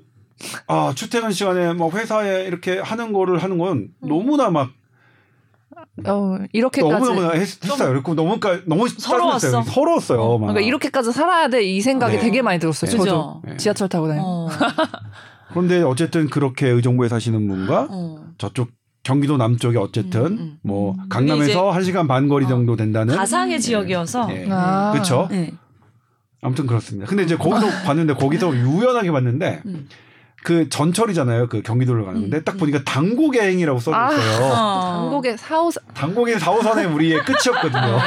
[0.67, 4.71] 아, 출퇴근 시간에 뭐 회사에 이렇게 하는 거를 하는 건 너무나 막
[6.07, 6.91] 어, 이렇게까지.
[6.93, 7.89] 너무 너무 했 어요.
[7.93, 9.39] 그리고 너무 그러니까 너무 서러웠어.
[9.39, 9.71] 짜증났어요.
[9.73, 10.37] 서러웠어요.
[10.39, 10.47] 막.
[10.47, 12.21] 그러니까 이렇게까지 살아야 돼 이 생각이 네.
[12.21, 12.89] 되게 많이 들었어요.
[12.89, 12.97] 네.
[12.97, 13.41] 저도 그죠?
[13.45, 13.57] 네.
[13.57, 14.25] 지하철 타고 다니고.
[14.25, 14.49] 어.
[15.51, 18.25] 그런데 어쨌든 그렇게 의정부에 사시는 분과 어.
[18.37, 18.69] 저쪽
[19.03, 20.57] 경기도 남쪽에 어쨌든 음, 음.
[20.61, 21.09] 뭐 음.
[21.09, 24.27] 강남에서 한 시간 반 거리 어, 정도 된다는 가상의 지역이어서.
[24.27, 24.47] 네.
[24.49, 24.91] 아.
[24.91, 25.27] 그렇죠.
[25.31, 25.51] 네.
[26.41, 27.07] 아무튼 그렇습니다.
[27.07, 29.87] 근데 이제 거기서 봤는데 거기서 유연하게 봤는데 음.
[30.43, 31.49] 그 전철이잖아요.
[31.49, 34.51] 그 경기도를 가는 건데 음, 딱 보니까 당고개행이라고 써져 있어요.
[34.51, 35.03] 어.
[35.03, 37.99] 한국의 사호 당고개 4호선의 우리의 끝이었거든요.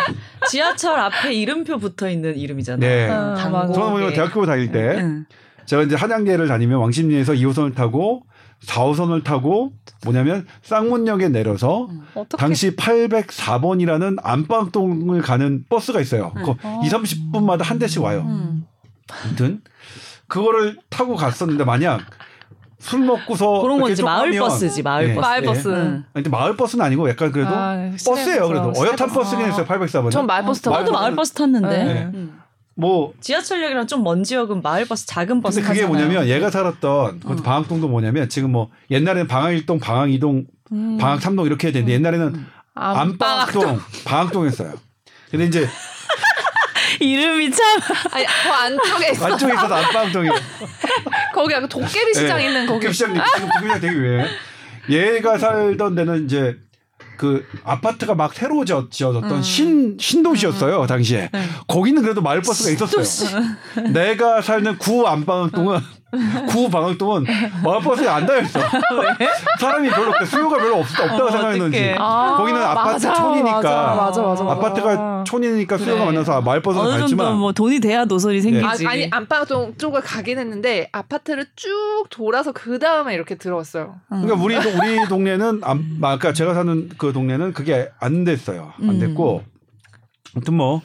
[0.51, 2.91] 지하철 앞에 이름표 붙어 있는 이름이잖아요.
[2.91, 3.09] 네.
[3.09, 3.73] 아, 당고.
[3.73, 5.27] 저는 뭐냐면 대학교 다닐 때 응.
[5.67, 8.23] 제가 이제 한양대를 다니면 왕십리에서 2호선을 타고
[8.67, 9.73] 4호선을 타고
[10.05, 16.33] 뭐냐면 쌍문역에 내려서 어떻게 당시 804번이라는 안방동을 가는 버스가 있어요.
[16.37, 16.43] 네.
[16.43, 16.81] 그 어.
[16.85, 18.25] 2, 30분마다 한 대씩 와요.
[18.27, 18.67] 음.
[19.25, 19.61] 아무튼
[20.29, 22.01] 그거를 타고 갔었는데 만약
[22.79, 25.15] 술 먹고서 그런 건 이렇게 이제 좀 마을 버스지 마을 네.
[25.15, 25.27] 버스.
[25.27, 25.69] 마을 버스.
[25.69, 25.75] 응.
[25.75, 28.49] 아니, 근데 마을 버스는 아니고 약간 그래도 아, 버스예요.
[28.49, 29.15] 그래도 어엿한 버스.
[29.15, 29.67] 버스긴 했어요.
[29.67, 30.11] 804번은.
[30.11, 31.69] 전 마을 버스 타고 저도 마을 마을 버스 탔는데.
[31.85, 32.11] 네.
[32.15, 32.41] 음.
[32.77, 36.07] 뭐 지하철역이랑 좀 먼 지역은 마을 버스 작은 버스 근데 그게 타잖아요.
[36.09, 37.37] 뭐냐면 얘가 살았던 어.
[37.37, 40.99] 방학동도 뭐냐면 지금 뭐 옛날에는 방학 1동, 방학 2동, 음.
[40.99, 44.75] 방학 3동 이렇게 해야 되는데 옛날에는 아, 안방학동, 방학동이었어요.
[45.31, 45.69] 근데 이제
[47.01, 47.81] 이름이 참
[48.13, 49.27] 아니, 그 안쪽에 있어.
[49.27, 50.29] 안쪽에 있어서 안방학동이
[51.35, 52.47] 거기 약간 도깨비 시장 네.
[52.47, 52.81] 있는 거기.
[52.81, 54.29] 도깨비 시장 지금 도깨비시장 되게 유명해.
[54.91, 56.57] 얘가 살던 데는 이제
[57.17, 59.43] 그 아파트가 막 새로 지어- 지어졌던 음.
[59.43, 61.29] 신 신도시였어요 당시에.
[61.33, 61.43] 네.
[61.67, 63.43] 거기는 그래도 마을 버스가 있었어요.
[63.93, 65.79] 내가 살는 구 안방학동은
[66.49, 67.25] 구 방학동은
[67.63, 68.61] 마을 버스에 안 다녔어.
[69.61, 70.25] 사람이 별로 없대.
[70.27, 71.95] 수요가 별로 없, 없다고 어, 생각했는지.
[71.99, 73.95] 아, 거기는 아파트 맞아, 촌이니까.
[73.97, 74.45] 맞아, 맞아.
[74.45, 76.13] 아파트가 촌이니까 수요가 그래.
[76.13, 78.87] 많아서 마을 버스는 어느 정도 갔지만 뭐 돈이 돼야 노선이 아, 생기지.
[78.87, 83.97] 아니 안방동 쪽을 가긴 했는데 아파트를 쭉 돌아서 그 다음에 이렇게 들어왔어요.
[84.13, 84.23] 응.
[84.23, 88.73] 그러니까 우리 도- 우리 동네는 안, 아까 제가 사는 그 동네는 그게 안 됐어요.
[88.81, 88.99] 안 음.
[88.99, 89.43] 됐고
[90.35, 90.83] 아무튼 뭐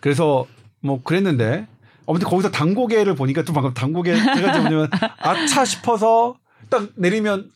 [0.00, 0.46] 그래서
[0.82, 1.66] 뭐 그랬는데
[2.06, 4.88] 아무튼 거기서 당고개를 보니까 또 방금 당고개 제가 뭐냐면
[5.18, 6.36] 아차 싶어서
[6.68, 7.50] 딱 내리면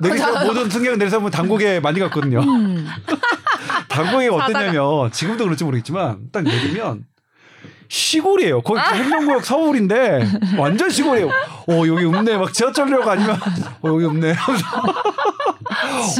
[0.00, 2.40] 내리서 모든 승객을 내려서 보면 당고개 많이 갔거든요.
[2.40, 2.86] 음.
[3.88, 4.36] 당고개가.
[4.36, 7.04] 어땠냐면 지금도 그럴지 모르겠지만 딱 내리면
[7.88, 8.62] 시골이에요.
[8.62, 10.26] 거기 행정구역 서울인데
[10.58, 11.28] 완전 시골이에요.
[11.28, 12.36] 어 여기 없네.
[12.36, 13.36] 막 지하철역 아니면
[13.82, 14.34] 어 여기 없네.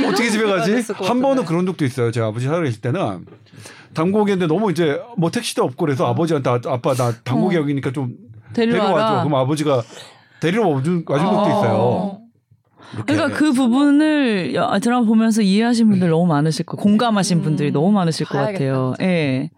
[0.08, 0.82] 어떻게 집에 가지?
[0.94, 1.44] 한 번은.
[1.44, 2.10] 그런 적도 있어요.
[2.10, 3.24] 제가 아버지 살아 계실 때는
[3.94, 8.14] 당고개인데 너무 이제 뭐 택시도 없고 그래서 아버지한테 아, 아빠 나 당고개역이니까 좀
[8.52, 8.92] 데리러 와줘.
[8.94, 9.24] 와라.
[9.24, 9.82] 그럼 아버지가
[10.40, 11.48] 데리러 와준, 와준 적도 어.
[11.48, 12.18] 있어요.
[12.94, 13.12] 이렇게.
[13.14, 17.90] 그러니까 그 부분을 여- 드라마 보면서 이해하신 분들 너무 많으실 거, 공감하신 음, 분들이 너무
[17.92, 18.58] 많으실 것 봐야겠다.
[18.58, 18.94] 같아요.
[19.00, 19.50] 예.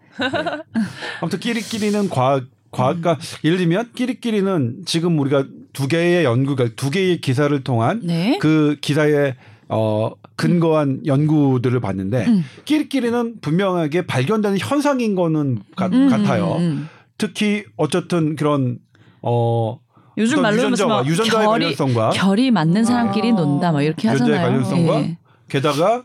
[1.21, 7.63] 아무튼 끼리끼리는 과학 과학과 예를 들면 끼리끼리는 지금 우리가 두 개의 연구가 두 개의 기사를
[7.63, 8.37] 통한 네.
[8.41, 9.35] 그 기사에
[9.69, 12.43] 어 근거한 연구들을 봤는데 음.
[12.65, 16.55] 끼리끼리는 분명하게 발견되는 현상인 거는 가- 음, 같아요.
[16.57, 16.89] 음, 음.
[17.17, 18.79] 특히 어쨌든 그런
[19.21, 19.79] 어
[20.17, 23.35] 요즘 말로 유전자와 막 유전자의 결이 관련성과 결이 맞는 사람끼리 아.
[23.35, 24.63] 논다 막 이렇게 유전자의 하잖아요.
[24.63, 25.17] 관련성과 예.
[25.47, 26.03] 게다가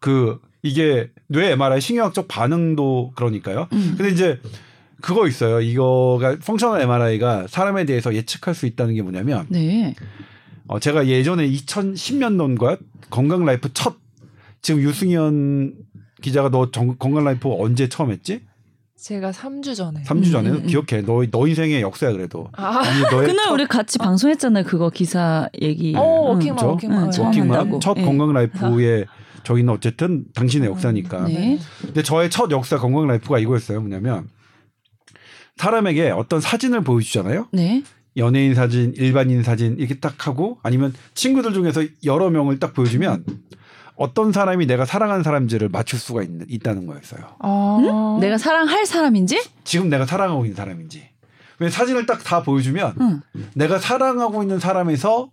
[0.00, 3.68] 그 이게 뇌 MRI 신경학적 반응도 그러니까요.
[3.72, 3.94] 음.
[3.96, 4.40] 근데 이제
[5.00, 5.60] 그거 있어요.
[5.60, 9.94] 이거가 펑셔널 MRI가 사람에 대해서 예측할 수 있다는 게 뭐냐면 네.
[10.66, 12.78] 어 제가 예전에 2010년도인가
[13.10, 13.96] 건강 라이프 첫
[14.60, 15.74] 지금 유승현
[16.20, 18.40] 기자가 너 정- 건강 라이프 언제 처음 했지?
[19.00, 20.02] 제가 3주 전에.
[20.02, 20.66] 3주 전에 음, 음, 음.
[20.66, 21.02] 기억해.
[21.02, 22.48] 너 너 인생의 역사야 그래도.
[22.56, 24.64] 아, 아니 너의 그날 첫 우리 같이 방송했잖아요.
[24.64, 25.94] 그거 기사 얘기.
[25.96, 26.34] 어, 응.
[26.34, 26.66] 워킹맘?
[26.66, 27.04] 워킹맘.
[27.04, 27.78] 응, 처음 워킹맘 한다고.
[27.78, 28.02] 첫 예.
[28.02, 29.06] 건강 라이프의
[29.44, 31.24] 저희는 어쨌든 당신의 역사니까.
[31.26, 31.58] 네.
[31.80, 33.80] 근데 저의 첫 역사 건강 라이프가 이거였어요.
[33.80, 34.28] 뭐냐면
[35.56, 37.48] 사람에게 어떤 사진을 보여주잖아요.
[37.52, 37.82] 네.
[38.16, 43.24] 연예인 사진, 일반인 사진 이렇게 딱 하고 아니면 친구들 중에서 여러 명을 딱 보여주면
[43.96, 47.36] 어떤 사람이 내가 사랑하는 사람인지를 맞출 수가 있, 있다는 거였어요.
[47.40, 48.18] 아.
[48.20, 49.42] 내가 사랑할 사람인지?
[49.64, 51.08] 지금 내가 사랑하고 있는 사람인지.
[51.60, 53.20] 왜 사진을 딱 다 보여주면 응.
[53.54, 55.30] 내가 사랑하고 있는 사람에서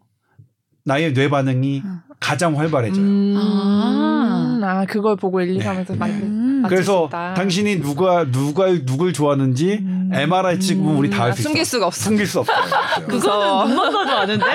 [0.84, 2.00] 나의 뇌 반응이 응.
[2.20, 3.04] 가장 활발해져요.
[3.04, 3.36] 음.
[3.38, 4.26] 아.
[4.68, 6.62] 아, 그걸 보고 1, 2, 3에서 맞 음.
[6.64, 7.10] 맞출 수 그래서.
[7.36, 10.10] 당신이 누가 누가 누굴 좋아하는지 음.
[10.12, 11.50] MRI 찍으면 우리 다알 아, 수 있어.
[11.50, 12.02] 숨길 수가 없어.
[12.06, 12.58] 숨길 수 없어요.
[13.08, 14.46] 그거는 눈만 봐도 아는데?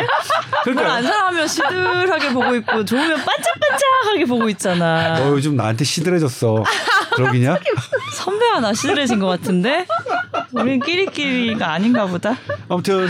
[0.65, 5.19] 그걸 안 사랑하면 시들하게 보고 있고 좋으면 반짝반짝하게 보고 있잖아.
[5.21, 6.65] 너 요즘 나한테 시들해졌어.
[7.15, 7.57] 그러기냐?
[8.17, 9.87] 선배가 나 시들해진 것 같은데?
[10.53, 12.37] 우린 끼리끼리가 아닌가 보다.
[12.69, 13.09] 아무튼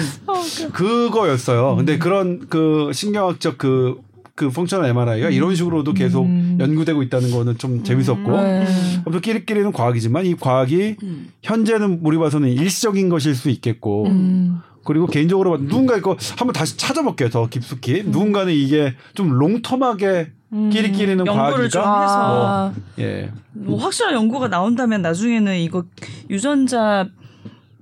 [0.72, 1.76] 그거였어요.
[1.76, 3.96] 근데 그런 그 신경학적 그,
[4.40, 6.56] 그 펑셔널 MRI가 이런 식으로도 계속 음.
[6.58, 8.30] 연구되고 있다는 거는 좀 재밌었고.
[8.40, 8.66] 네.
[9.04, 10.96] 아무튼 끼리끼리는 과학이지만 이 과학이
[11.42, 14.60] 현재는 우리 봐서는 일시적인 것일 수 있겠고 음.
[14.82, 20.28] 그리고 개인적으로 봐- 누군가 이거 한번 다시 찾아볼게요 더 깊숙이 누군가는 이게 좀 롱텀하게
[20.72, 21.84] 끼리끼리는 연구를 좀 해서.
[21.86, 25.84] 아, 예뭐 확실한 연구가 나온다면 나중에는 이거
[26.30, 27.06] 유전자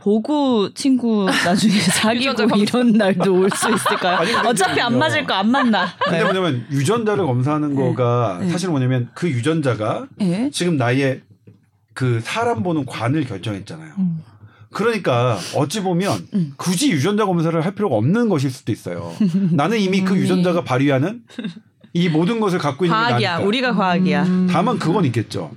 [0.09, 2.57] 보고 친구 나중에 사귀고.
[2.57, 4.17] 이런 날도 올 수 있을까요?
[4.17, 4.99] 아니, 어차피 안 이제는요.
[4.99, 5.87] 맞을 거안 맞나.
[6.03, 8.49] 근데 뭐냐면 유전자를 검사하는 거가 네.
[8.49, 10.49] 사실은 뭐냐면 그 유전자가 예.
[10.51, 11.21] 지금 나의
[11.93, 13.93] 그 사람 보는 관을 결정했잖아요.
[13.99, 14.23] 음.
[14.71, 16.53] 그러니까 어찌 보면 음.
[16.57, 19.13] 굳이 유전자 검사를 할 필요가 없는 것일 수도 있어요.
[19.53, 21.23] 나는 이미 그 유전자가 발휘하는
[21.93, 23.31] 이 모든 것을 갖고 있는 게 과학이야.
[23.33, 23.47] 나니까.
[23.47, 24.23] 우리가 과학이야.
[24.23, 24.49] 음.
[24.51, 25.51] 다만 그건 있겠죠.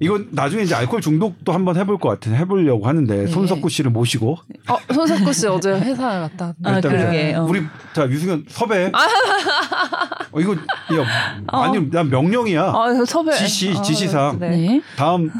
[0.00, 3.26] 이건 나중에 이제 알코올 중독도 한번 해볼 것 같은 해보려고 하는데 네.
[3.26, 4.38] 손석구 씨를 모시고
[4.68, 6.54] 어, 손석구 씨 어제 회사에 갔다.
[6.62, 7.34] 아, 그러게.
[7.34, 7.44] 어.
[7.44, 8.92] 우리 자 유승현 섭외.
[10.32, 11.58] 어, 이거 야, 어.
[11.62, 12.62] 아니 난 명령이야.
[12.62, 13.34] 아, 섭외.
[13.34, 14.38] 지시, 아, 지시상.
[14.38, 14.50] 네.
[14.50, 14.82] 네.
[14.96, 15.30] 다음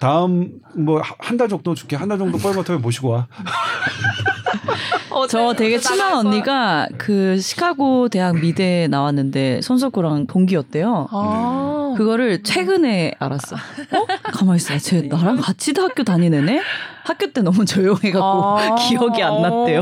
[0.00, 3.26] 다음 뭐 한 달 정도 줄게 한 달 정도 뻘머터에 모시고 와.
[5.10, 6.14] 어제 저 되게 어제 친한.
[6.26, 11.08] 언니가 그 시카고 대학 미대 나왔는데 손석구랑 동기였대요.
[11.10, 11.75] 아.
[11.96, 13.56] 그거를 최근에 알았어.
[13.56, 14.06] 어?
[14.32, 14.76] 가만 있어.
[14.78, 16.60] 쟤 나랑 같이 다 학교 다니네네.
[17.04, 18.74] 학교 때 너무 조용해갖고 아.
[18.88, 19.80] 기억이 안 났대요.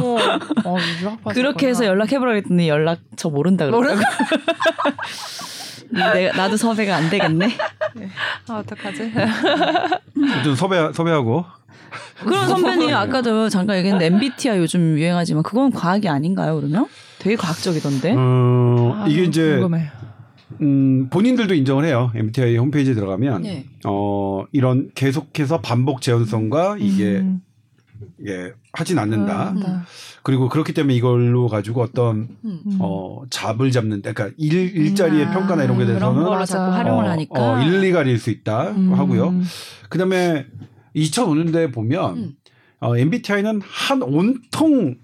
[0.65, 4.01] 어, 유학 그렇게 해서 연락해보라 했더니 연락 저 모른다 그러더라고.
[5.91, 7.49] 내가 나도 섭외가 안 되겠네.
[8.49, 9.13] 아, 어떡하지?
[10.43, 11.45] 좀 섭외 섭외하고.
[12.25, 16.57] 그럼 선배님 아까도 잠깐 얘기했는데 MBTI 요즘 유행하지만 그건 과학이 아닌가요?
[16.57, 16.87] 그러면
[17.19, 18.15] 되게 과학적이던데.
[18.17, 19.91] 어, 아, 이게 이제 궁금해.
[20.61, 22.11] 음, 본인들도 인정을 해요.
[22.15, 23.67] MBTI 홈페이지에 들어가면 네.
[23.85, 27.41] 어, 이런 계속해서 반복 재현성과 이게 음.
[28.19, 29.53] 이게 하진 않는다.
[29.53, 29.63] 음.
[30.23, 32.61] 그리고 그렇기 때문에 이걸로 가지고 어떤 음.
[32.81, 35.33] 어, 잡을 잡는 데 그러니까 일 일자리의 음.
[35.33, 36.59] 평가나 이런 거에 그런 대해서는 걸로 맞아.
[36.59, 37.41] 자꾸 활용을 어, 하니까.
[37.41, 38.95] 어, 일리 가릴 수 있다 음.
[38.95, 39.35] 하고요.
[39.89, 40.47] 그다음에
[40.97, 42.33] 2005년대에 보면 음.
[42.81, 44.97] 어, MBTI는 한 온통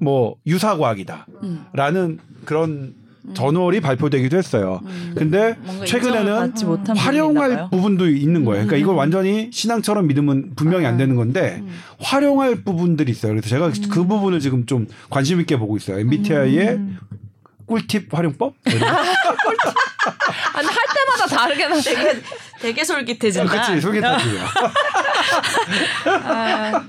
[0.00, 2.18] 뭐 유사 과학이다라는 음.
[2.44, 2.94] 그런
[3.34, 4.80] 저널이 발표되기도 했어요.
[4.84, 5.14] 음.
[5.16, 5.56] 근데
[5.86, 6.52] 최근에는
[6.96, 7.68] 활용할.
[7.70, 8.66] 부분도 있는 거예요.
[8.66, 8.80] 그러니까 음.
[8.80, 11.74] 이걸 완전히 신앙처럼 믿으면 분명히 안 되는 건데 음.
[12.00, 13.32] 활용할 부분들이 있어요.
[13.32, 15.98] 그래서 제가 그 부분을 지금 좀 관심 있게 보고 있어요.
[16.00, 16.98] MBTI의 음.
[17.66, 18.54] 꿀팁 활용법?
[20.54, 21.80] 아니 할 때마다 다르게 나.
[21.80, 22.20] 되게
[22.60, 23.60] 되게 솔깃해진다.
[23.60, 24.44] 그치 소개해드려요.
[26.24, 26.82] 아,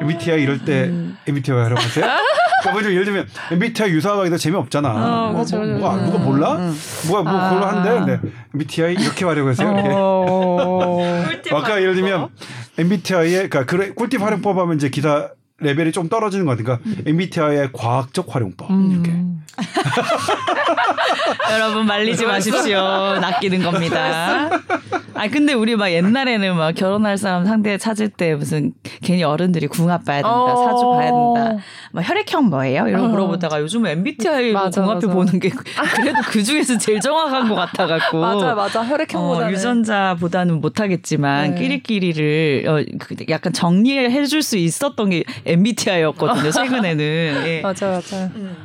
[0.00, 1.16] MBTI 이럴 때 음.
[1.26, 2.06] MBTI 활용하세요?
[2.62, 4.88] 그러니까 뭐 예를 들면 MBTI 유사하기도 재미없잖아.
[4.90, 5.78] 어, 뭐, 그쵸, 뭐, 그쵸.
[5.78, 6.56] 뭐, 누가 몰라?
[6.56, 6.74] 음.
[7.08, 7.48] 뭐야 뭐 아.
[7.48, 7.90] 그걸로 한대.
[7.90, 9.70] 근데 MBTI 이렇게 활용하세요.
[9.70, 9.88] 이렇게.
[9.92, 10.98] 어.
[11.52, 12.28] 아까 예를 들면
[12.78, 15.30] MBTI의 그러니까 그래 꿀팁 활용법 하면 이제 기사
[15.62, 19.10] 레벨이 좀 떨어지는 거 같으니까 MBTI의 과학적 활용법 이렇게.
[19.10, 19.42] 음.
[21.52, 22.78] 여러분 말리지 마십시오.
[23.20, 24.48] 낚이는 겁니다.
[25.14, 30.04] 아 근데 우리 막 옛날에는 막 결혼할 사람 상대 찾을 때 무슨 괜히 어른들이 궁합
[30.04, 30.56] 봐야 된다, 어.
[30.56, 32.88] 사주 봐야 된다, 막 혈액형 뭐예요?
[32.88, 33.10] 이런 거 어.
[33.10, 35.14] 물어보다가 요즘은 MBTI 뭐 맞아, 궁합해 맞아.
[35.14, 38.18] 보는 게 그래도 그 중에서 제일 정확한 것 같아 갖고.
[38.20, 41.60] 맞아 맞아 혈액형보다는 어, 유전자보다는 못하겠지만 네.
[41.60, 45.22] 끼리끼리를 어, 그 약간 정리해 줄 수 있었던 게
[45.52, 46.50] MBTI였거든요.
[46.52, 47.04] 최근에는.
[47.46, 47.60] 예.
[47.62, 48.24] 맞아 맞아.
[48.36, 48.56] 음.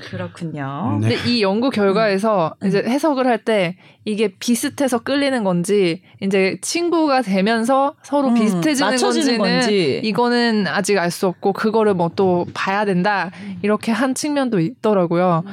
[0.00, 0.98] 그렇군요.
[1.00, 1.08] 네.
[1.16, 2.68] 근데 이 연구 결과에서 음.
[2.68, 9.38] 이제 해석을 할 때 이게 비슷해서 끌리는 건지 이제 친구가 되면서 서로 음, 비슷해지는 건지는
[9.38, 10.00] 건지.
[10.02, 13.30] 이거는 아직 알 수 없고 그거를 뭐 또 봐야 된다
[13.62, 15.44] 이렇게 한 측면도 있더라고요.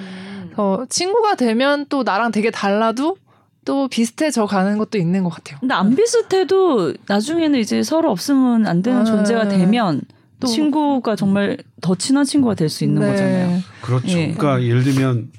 [0.45, 3.18] 그래서 친구가 되면 또 나랑 되게 달라도
[3.66, 5.58] 또 비슷해져 가는 것도 있는 것 같아요.
[5.60, 9.06] 근데 안 비슷해도 나중에는 이제 서로 없으면 안 되는 음.
[9.06, 10.01] 존재가 되면
[10.39, 13.11] 또- 친구가 정말 더 친한 친구가 될 수 있는 네.
[13.11, 13.59] 거잖아요.
[13.81, 14.07] 그렇죠.
[14.09, 14.33] 예.
[14.33, 15.29] 그러니까 예를 들면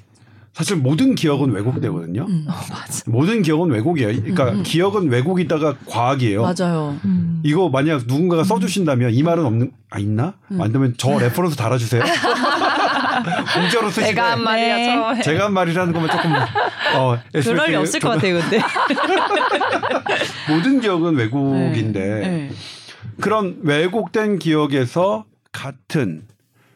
[0.53, 2.25] 사실 모든 기억은 왜곡되거든요.
[2.27, 2.45] 음.
[2.47, 3.03] 맞아.
[3.05, 4.07] 모든 기억은 왜곡이에요.
[4.21, 4.63] 그러니까 음, 음.
[4.63, 6.41] 기억은 왜곡이다가 과학이에요.
[6.41, 6.97] 맞아요.
[7.05, 7.41] 음.
[7.43, 10.33] 이거 만약 누군가가 써주신다면 이 말은 없는 아 있나?
[10.51, 10.57] 음.
[10.57, 12.01] 만들면 저 reference 달아주세요.
[13.53, 15.21] 공짜로 쓰시고 내가 한 말이야 네.
[15.21, 16.33] 제가 한 말이라는 것만 조금
[16.95, 18.59] 어 그럴 리 없을 것 같아요, 근데.
[20.49, 22.49] 모든 기억은 왜곡인데 네.
[23.19, 26.23] 그런 왜곡된 기억에서 같은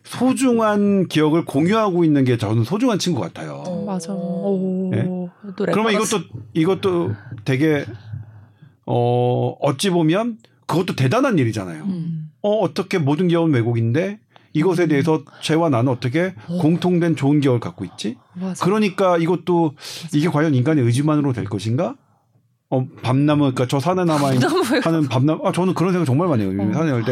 [0.04, 3.64] 소중한 기억을 공유하고 있는 게 저는 소중한 친구 같아요.
[3.66, 3.86] 어.
[3.86, 4.14] 맞아.
[4.14, 4.92] 오.
[4.94, 5.04] 예?
[5.04, 5.94] 또 그러면.
[5.94, 6.24] 이것도
[6.54, 7.12] 이것도
[7.46, 7.86] 되게
[8.86, 11.84] 어 어찌 보면 그것도 대단한 일이잖아요.
[11.84, 12.32] 음.
[12.42, 14.20] 어 어떻게 모든 기억은 왜곡인데
[14.54, 18.18] 이것에 대해서 쟤와 나는 어떻게 공통된 좋은 기억을 갖고 있지?
[18.34, 18.66] 맞아.
[18.66, 19.74] 그러니까 이것도
[20.14, 21.96] 이게 과연 인간의 의지만으로 될 것인가?
[22.74, 26.30] 어 밤나무 그러니까 저 산에 남아 있는 너무 하는 밤나무 아 저는 그런 생각 정말
[26.30, 26.52] 많이 해요.
[26.58, 26.74] 어.
[26.74, 27.04] 산에 갈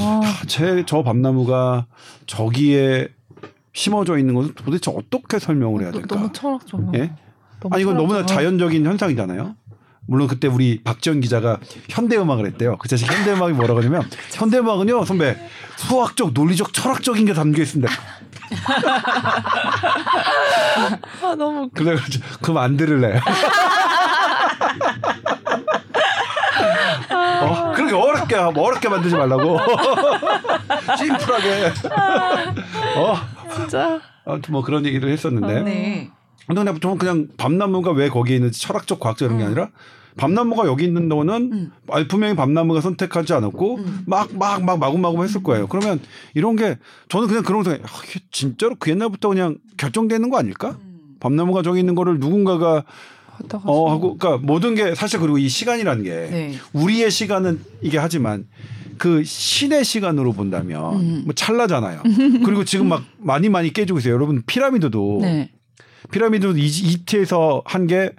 [0.00, 1.86] 아, 때제저 밤나무가
[2.26, 3.08] 저기에
[3.72, 6.14] 심어져 있는 것은 도대체 어떻게 설명을 해야 너- 될까?
[6.16, 6.94] 너무 철학적.
[6.94, 7.12] 예?
[7.70, 9.56] 아니 이건 너무나 자연적인 현상이잖아요.
[10.06, 11.58] 물론 그때 우리 박지원 기자가
[11.88, 12.76] 현대음악을 했대요.
[12.78, 14.02] 그 자식 현대음악이 뭐라고 하냐면
[14.34, 15.36] 현대음악은요 선배
[15.76, 17.92] 수학적, 논리적, 철학적인 게 담겨 있습니다.
[21.22, 21.68] 아 너무.
[21.70, 23.20] 그래가지고 그럼 안 들을래요.
[27.94, 29.58] 어, 그렇게 어렵게 어렵게 만들지 말라고
[30.98, 31.72] 심플하게
[32.96, 33.16] 어
[33.54, 34.00] 진짜.
[34.24, 36.10] 아무튼 뭐 그런 얘기를 했었는데 네.
[36.46, 39.68] 근데 그냥 저는 그냥 밤나무가 왜 거기에 있는지 철학적 과학적 이런 게 아니라
[40.16, 41.72] 밤나무가 여기 있는 거는 음.
[42.08, 44.02] 분명히 밤나무가 선택하지 않았고 음.
[44.06, 45.66] 막막 막 마구마구 했을 거예요.
[45.68, 46.00] 그러면
[46.34, 46.76] 이런 게
[47.08, 47.84] 저는 그냥 그런 생각.
[47.84, 50.76] 아, 진짜로 그 옛날부터 그냥 결정되는 거 아닐까?
[50.82, 51.16] 음.
[51.20, 52.84] 밤나무가 저기 있는 거를 누군가가
[53.42, 56.54] 하다가 어 하고 그러니까 모든 게 사실 그리고 이 시간이라는 게 네.
[56.72, 58.46] 우리의 시간은 이게 하지만
[58.98, 61.22] 그 신의 시간으로 본다면 음.
[61.24, 62.02] 뭐 찰나잖아요.
[62.44, 64.14] 그리고 지금 막 많이 많이 깨지고 있어요.
[64.14, 65.50] 여러분 피라미드도 네.
[66.10, 68.10] 피라미드도 이- 이집트에서 한 게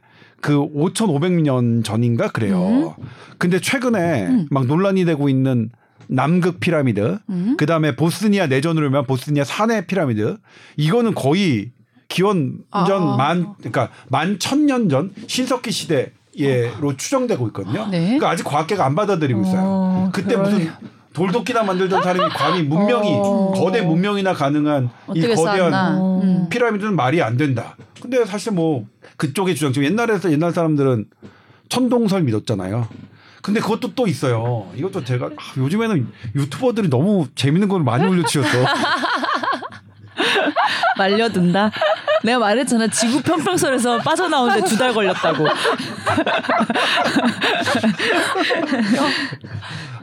[0.44, 2.96] 그 5,500년 전인가 그래요.
[3.38, 4.48] 근데 최근에 음.
[4.50, 5.70] 막 논란이 되고 있는
[6.08, 7.56] 남극 피라미드, 음.
[7.60, 10.38] 그 다음에 보스니아 내전으로 면 보스니아 산해 피라미드,
[10.78, 11.72] 이거는 거의
[12.12, 13.16] 기원 전 아.
[13.16, 17.88] 만, 그러니까 만 천년 전 신석기 시대로 추정되고 있거든요.
[17.88, 18.02] 네.
[18.02, 19.62] 그러니까 아직 과학계가 안 받아들이고 있어요.
[19.64, 20.72] 어, 그때 그럴 무슨
[21.14, 23.54] 돌도끼나 만들던 사람이 감히 문명이 어.
[23.56, 25.74] 거대 문명이나 가능한 이 거대한.
[25.98, 26.22] 어.
[26.22, 26.48] 음.
[26.50, 27.78] 피라미드는 말이 안 된다.
[28.02, 28.86] 근데 사실 뭐
[29.16, 31.06] 그쪽의 주장 지금 옛날에서 옛날 사람들은
[31.70, 32.88] 천동설 믿었잖아요.
[33.42, 34.70] 근데 그것도 또 있어요.
[34.76, 38.50] 이것도 제가 아, 요즘에는 유튜버들이 너무 재밌는 걸 많이 올려치웠어.
[40.98, 41.72] 말려든다.
[42.24, 42.88] 내가 말했잖아.
[42.90, 45.48] 지구 평평설에서 빠져나오는데 두 달 걸렸다고.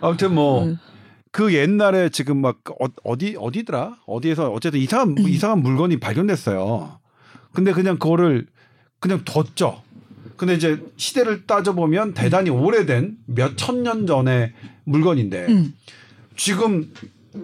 [0.01, 0.65] 아무튼 뭐.
[0.65, 0.79] 음.
[1.31, 2.59] 그 옛날에 지금 막
[3.05, 5.29] 어, 디 어디더라 어디에서 어쨌든 이상한 음.
[5.29, 6.99] 이상한 물건이 발견됐어요.
[7.53, 8.47] 근데 그냥 그거를
[8.99, 9.83] 그냥 뒀죠.
[10.37, 14.53] 근데 이제 시대를 따져 보면 대단히 오래된 몇 천 년 전의
[14.85, 15.75] 물건인데 음.
[16.35, 16.91] 지금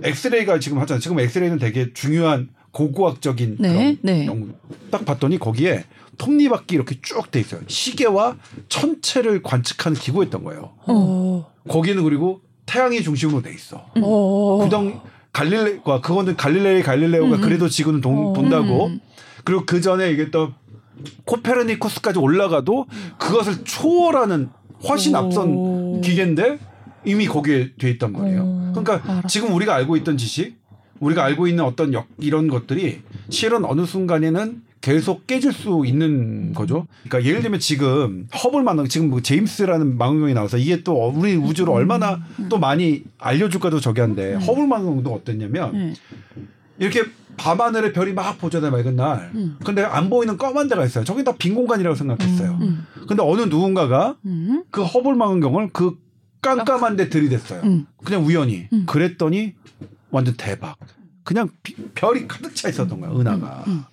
[0.03, 1.01] 엑스레이가 지금 하잖아요.
[1.01, 4.27] 지금 엑스레이는 되게 중요한 고고학적인 네, 그런 네.
[4.27, 4.49] 연구.
[4.91, 5.85] 딱 봤더니 거기에
[6.19, 7.61] 톱니바퀴 이렇게 쭉 돼 있어요.
[7.67, 8.37] 시계와
[8.69, 10.73] 천체를 관측하는 기구였던 거예요.
[10.87, 11.51] 어.
[11.69, 13.87] 거기는 그리고 태양이 중심으로 돼 있어.
[14.01, 14.59] 어.
[14.63, 15.01] 구덩
[15.33, 17.41] 갈릴레가 그거는 갈릴레이 갈릴레오가 음.
[17.41, 18.33] 그래도 지구는 돈, 어.
[18.33, 18.87] 돈다고.
[18.87, 19.01] 음.
[19.45, 20.53] 그리고 그 전에 이게 또
[21.25, 22.87] 코페르니쿠스까지 올라가도
[23.19, 24.49] 그것을 초월하는
[24.89, 25.19] 훨씬 오.
[25.19, 26.59] 앞선 기계인데
[27.05, 28.43] 이미 거기에 돼 있단 말이에요.
[28.43, 29.29] 어, 그러니까 알았어.
[29.29, 30.57] 지금 우리가 알고 있던 지식,
[31.01, 33.01] 우리가 알고 있는 어떤 역, 이런 것들이
[33.31, 36.87] 실은 어느 순간에는 계속 깨질 수 있는 거죠.
[37.09, 41.73] 그러니까 예를 들면 지금 허블 망원, 지금 뭐 제임스라는 망원경이 나와서 이게 또 우리 우주를
[41.73, 45.95] 얼마나 또 많이 알려줄까도 저기 한데 허블 망원경도 어땠냐면 네.
[46.79, 47.03] 이렇게
[47.37, 49.31] 밤하늘에 별이 막 보잖아요 맑은 날.
[49.35, 49.57] 음.
[49.65, 51.03] 근데 안 보이는 검은 데가 있어요.
[51.05, 52.59] 저기 다 빈 공간이라고 생각했어요.
[52.61, 52.87] 음.
[53.09, 54.65] 근데 어느 누군가가 음.
[54.71, 55.97] 그 허블 망원경을 그
[56.45, 57.63] 깜깜한 데 들이댔어요.
[57.65, 57.87] 음.
[58.05, 58.67] 그냥 우연히.
[58.73, 58.85] 음.
[58.87, 59.55] 그랬더니
[60.11, 60.77] 완전 대박.
[61.25, 63.65] 그냥 비- 별이 가득 차 있었던 거야, 은하가.
[63.67, 63.85] 음.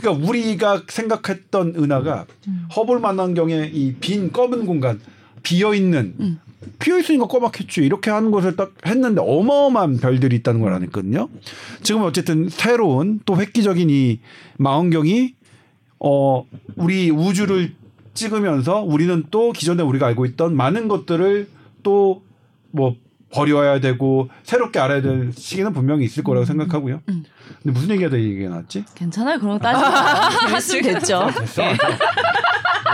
[0.00, 2.66] 그러니까 우리가 생각했던 은하가 음.
[2.74, 5.00] 허블 망원경의 이 빈 검은 공간,
[5.42, 6.40] 비어 있는 음.
[6.80, 7.82] 비어 있으니까 꼬맣겠지.
[7.82, 11.28] 이렇게 하는 것을 딱 했는데 어마어마한 별들이 있다는 걸 아니거든요.
[11.82, 14.18] 지금 어쨌든 새로운 또 획기적인 이
[14.58, 15.34] 망원경이
[16.00, 16.44] 어
[16.76, 17.74] 우리 우주를
[18.14, 21.48] 찍으면서 우리는 또 기존에 우리가 알고 있던 많은 것들을
[21.82, 22.22] 또
[22.70, 22.94] 뭐
[23.32, 27.00] 버려야 되고 새롭게 알아야 될 시기는 분명히 있을 거라고 생각하고요.
[27.08, 27.24] 음.
[27.62, 28.84] 근데 무슨 얘기하다 이 얘기가 나왔지?
[28.94, 29.38] 괜찮아요.
[29.38, 30.30] 그런 거 따지지 마.
[30.48, 31.30] 재밌으면 됐죠.
[31.38, 31.62] 됐어.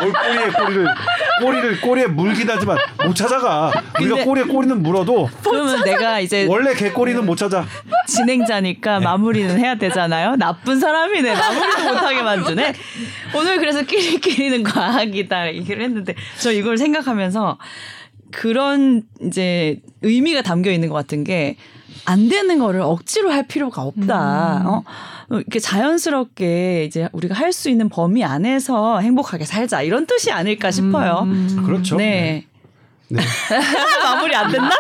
[0.01, 0.95] 뭘 꼬리에 꼬리를
[1.41, 3.73] 꼬리를 꼬리에 물긴 하지만 못 찾아가.
[4.01, 7.65] 우리가 꼬리에 꼬리는 물어도 그러면 내가 이제 원래 개 꼬리는 못 찾아.
[8.07, 10.37] 진행자니까 마무리는 해야 되잖아요.
[10.37, 11.35] 나쁜 사람이네.
[11.35, 12.73] 마무리도 못하게 만드네.
[13.37, 17.59] 오늘 그래서 끼리끼리는 과학이다 얘기를 했는데 저 이걸 생각하면서
[18.35, 21.57] 그런 이제 의미가 담겨 있는 것 같은 게
[22.07, 24.59] 안 되는 거를 억지로 할 필요가 없다.
[24.63, 24.67] 음.
[24.67, 24.83] 어?
[25.31, 31.21] 이렇게 자연스럽게 이제 우리가 할 수 있는 범위 안에서 행복하게 살자 이런 뜻이 아닐까 싶어요.
[31.23, 31.63] 음.
[31.65, 31.97] 그렇죠.
[31.97, 32.47] 네.
[33.09, 33.21] 네.
[34.03, 34.71] 마무리 안 됐나?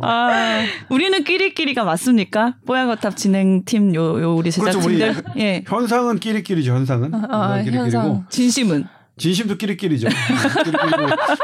[0.00, 2.54] 아, 우리는 끼리끼리가 맞습니까?
[2.66, 4.78] 뽀얀거탑 진행팀 요, 요 우리 그렇죠.
[4.78, 5.32] 우리 제작진들.
[5.38, 5.64] 예.
[5.66, 6.72] 현상은 끼리끼리죠.
[6.74, 8.26] 현상은 아, 끼리끼리고 현상.
[8.28, 8.84] 진심은
[9.16, 10.08] 진심도 끼리끼리죠.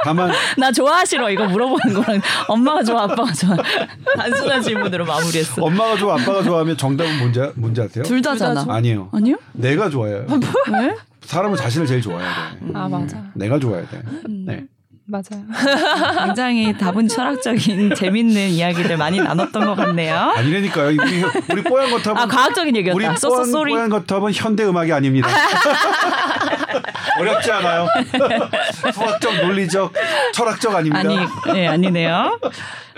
[0.04, 3.56] 다만 나 좋아하시러 이거 물어보는 거랑 엄마가 좋아 아빠가 좋아
[4.16, 5.62] 단순한 질문으로 마무리했어.
[5.62, 8.02] 엄마가 좋아 아빠가 좋아하면 정답은 뭔지 뭔지 아세요?
[8.04, 8.64] 둘 다잖아.
[8.68, 9.08] 아니에요.
[9.12, 9.36] 아니요?
[9.52, 10.26] 내가 좋아요.
[10.72, 10.94] 왜?
[11.22, 12.66] 사람은 자신을 제일 좋아해야 돼.
[12.74, 14.02] 아 맞아 내가 좋아야 돼.
[14.28, 14.64] 네.
[15.06, 15.44] 맞아요.
[16.26, 20.14] 굉장히 다분 철학적인 재밌는 이야기들 많이 나눴던 것 같네요.
[20.36, 20.88] 아니라니까요.
[20.88, 23.16] 우리 우리 뽀얀 거탑은 아 과학적인 우리 얘기였다.
[23.16, 23.68] 쏘쏘 뽀얀.
[23.70, 25.28] 뽀얀 거탑은 현대 음악이 아닙니다.
[27.18, 27.86] 어렵지 않아요.
[28.92, 29.92] 수학적, 논리적,
[30.34, 31.00] 철학적 아닙니다.
[31.00, 31.18] 아니,
[31.52, 32.38] 네, 아니네요.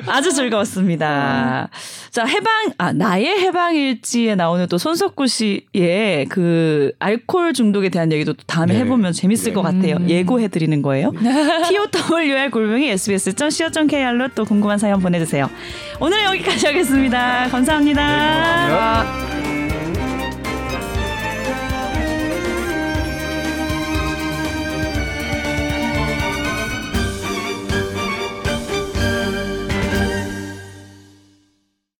[0.06, 1.68] 아주 즐거웠습니다.
[2.10, 8.42] 자, 해방, 아, 나의 해방일지에 나오는 또 손석구 씨의 그 알코올 중독에 대한 얘기도 또
[8.46, 8.80] 다음에 네.
[8.80, 9.54] 해보면 재밌을 네.
[9.54, 9.96] 것 같아요.
[9.96, 10.08] 음.
[10.08, 11.12] 예고해드리는 거예요.
[11.68, 15.48] TOWR 골뱅이 sbs.co.kr로 또 궁금한 사연 보내주세요.
[16.00, 18.66] 오늘 여기까지 하겠습니다 감사합니다.
[18.66, 19.61] 네, 고맙습니다.